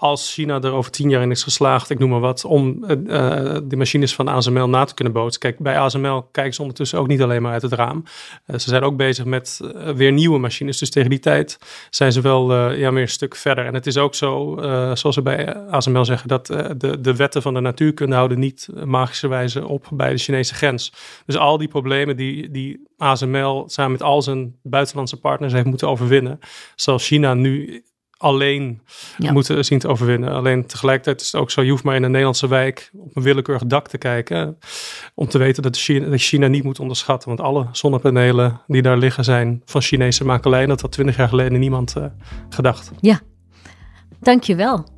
als 0.00 0.32
China 0.32 0.60
er 0.60 0.72
over 0.72 0.90
tien 0.90 1.10
jaar 1.10 1.22
in 1.22 1.30
is 1.30 1.42
geslaagd, 1.42 1.90
ik 1.90 1.98
noem 1.98 2.10
maar 2.10 2.20
wat, 2.20 2.44
om 2.44 2.84
uh, 2.84 2.88
de 3.64 3.76
machines 3.76 4.14
van 4.14 4.28
ASML 4.28 4.68
na 4.68 4.84
te 4.84 4.94
kunnen 4.94 5.12
bootsen. 5.12 5.40
Kijk, 5.40 5.58
bij 5.58 5.78
ASML 5.78 6.22
kijken 6.22 6.54
ze 6.54 6.60
ondertussen 6.60 6.98
ook 6.98 7.06
niet 7.06 7.22
alleen 7.22 7.42
maar 7.42 7.52
uit 7.52 7.62
het 7.62 7.72
raam. 7.72 8.04
ze 8.46 8.68
zijn 8.68 8.82
ook 8.82 8.96
bezig 8.96 9.24
met 9.24 9.60
weer 9.94 10.12
nieuwe 10.12 10.38
machines. 10.38 10.78
Dus 10.78 10.90
tegen 10.90 11.10
die 11.10 11.18
tijd 11.18 11.58
zijn 11.90 12.12
ze 12.12 12.20
wel 12.20 12.54
ja, 12.72 12.92
weer 12.92 13.02
een 13.02 13.08
stuk 13.08 13.36
verder. 13.36 13.66
En 13.66 13.74
het 13.74 13.86
is 13.86 13.96
ook 13.96 14.14
zo, 14.14 14.54
zoals 14.94 15.14
ze 15.14 15.22
bij 15.22 15.56
ASML 15.56 16.04
zeggen, 16.04 16.28
dat 16.28 16.46
de, 16.46 17.00
de 17.00 17.16
wetten 17.16 17.42
van 17.42 17.54
de 17.54 17.60
natuurkunde 17.60 18.14
houden 18.14 18.38
niet 18.38 18.68
magische 18.84 19.28
wijze 19.28 19.66
op 19.66 19.86
bij 19.92 20.10
de 20.10 20.18
Chinese 20.18 20.54
grens. 20.54 20.92
Dus 21.26 21.36
al 21.36 21.58
die 21.58 21.68
problemen 21.68 22.16
die, 22.16 22.50
die 22.50 22.86
ASML 22.96 23.64
samen 23.66 23.92
met 23.92 24.02
al 24.02 24.22
zijn 24.22 24.54
buitenlandse 24.62 25.16
partners 25.16 25.52
heeft 25.52 25.66
moeten 25.66 25.88
overwinnen, 25.88 26.38
zal 26.74 26.98
China 26.98 27.34
nu 27.34 27.82
alleen 28.20 28.80
moeten 29.16 29.64
zien 29.64 29.78
te 29.78 29.88
overwinnen. 29.88 30.32
Alleen 30.32 30.66
tegelijkertijd 30.66 31.20
is 31.20 31.32
het 31.32 31.40
ook 31.40 31.50
zo, 31.50 31.62
je 31.62 31.70
hoeft 31.70 31.84
maar 31.84 31.94
in 31.94 32.02
een 32.02 32.10
Nederlandse 32.10 32.48
wijk 32.48 32.90
op 32.98 33.16
een 33.16 33.22
willekeurig 33.22 33.64
dak 33.64 33.88
te 33.88 33.98
kijken 33.98 34.58
om 35.14 35.28
te 35.28 35.38
weten 35.38 35.62
dat 35.62 35.76
China, 35.76 36.08
dat 36.08 36.20
China 36.20 36.46
niet 36.46 36.64
moet 36.64 36.80
onderschatten. 36.80 37.28
Want 37.28 37.40
alle 37.40 37.66
zonnepanelen 37.72 38.60
die 38.66 38.82
daar 38.82 38.98
liggen 38.98 39.24
zijn 39.24 39.62
van 39.64 39.80
Chinese 39.82 40.24
makelij. 40.24 40.66
Dat 40.66 40.80
had 40.80 40.92
twintig 40.92 41.16
jaar 41.16 41.28
geleden 41.28 41.58
niemand 41.60 41.94
uh, 41.98 42.04
gedacht. 42.48 42.90
Ja, 43.00 43.20
dankjewel. 44.20 44.88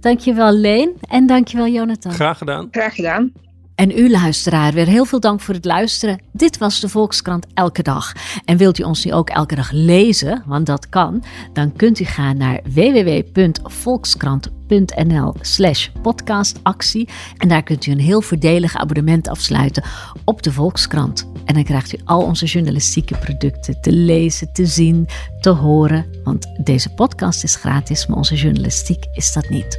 Dankjewel 0.00 0.52
Leen 0.52 0.92
en 1.08 1.26
dankjewel 1.26 1.68
Jonathan. 1.68 2.12
Graag 2.12 2.38
gedaan. 2.38 2.68
Graag 2.70 2.94
gedaan. 2.94 3.32
En 3.74 3.98
u 3.98 4.10
luisteraar, 4.10 4.72
weer 4.72 4.86
heel 4.86 5.04
veel 5.04 5.20
dank 5.20 5.40
voor 5.40 5.54
het 5.54 5.64
luisteren. 5.64 6.20
Dit 6.32 6.58
was 6.58 6.80
de 6.80 6.88
Volkskrant 6.88 7.46
Elke 7.54 7.82
Dag. 7.82 8.12
En 8.44 8.56
wilt 8.56 8.78
u 8.78 8.82
ons 8.82 9.04
nu 9.04 9.12
ook 9.12 9.30
elke 9.30 9.54
dag 9.54 9.70
lezen, 9.70 10.42
want 10.46 10.66
dat 10.66 10.88
kan, 10.88 11.24
dan 11.52 11.72
kunt 11.72 12.00
u 12.00 12.04
gaan 12.04 12.36
naar 12.36 12.60
www.volkskrant.nl 12.64 15.34
slash 15.40 15.88
podcastactie. 16.02 17.08
En 17.36 17.48
daar 17.48 17.62
kunt 17.62 17.86
u 17.86 17.90
een 17.90 18.00
heel 18.00 18.20
voordelig 18.20 18.76
abonnement 18.76 19.28
afsluiten 19.28 19.84
op 20.24 20.42
de 20.42 20.52
Volkskrant. 20.52 21.32
En 21.44 21.54
dan 21.54 21.64
krijgt 21.64 21.94
u 21.94 21.98
al 22.04 22.22
onze 22.22 22.46
journalistieke 22.46 23.18
producten 23.18 23.80
te 23.80 23.92
lezen, 23.92 24.52
te 24.52 24.66
zien, 24.66 25.08
te 25.40 25.50
horen. 25.50 26.06
Want 26.24 26.46
deze 26.64 26.94
podcast 26.94 27.44
is 27.44 27.56
gratis, 27.56 28.06
maar 28.06 28.16
onze 28.16 28.34
journalistiek 28.34 29.04
is 29.12 29.32
dat 29.32 29.48
niet. 29.48 29.78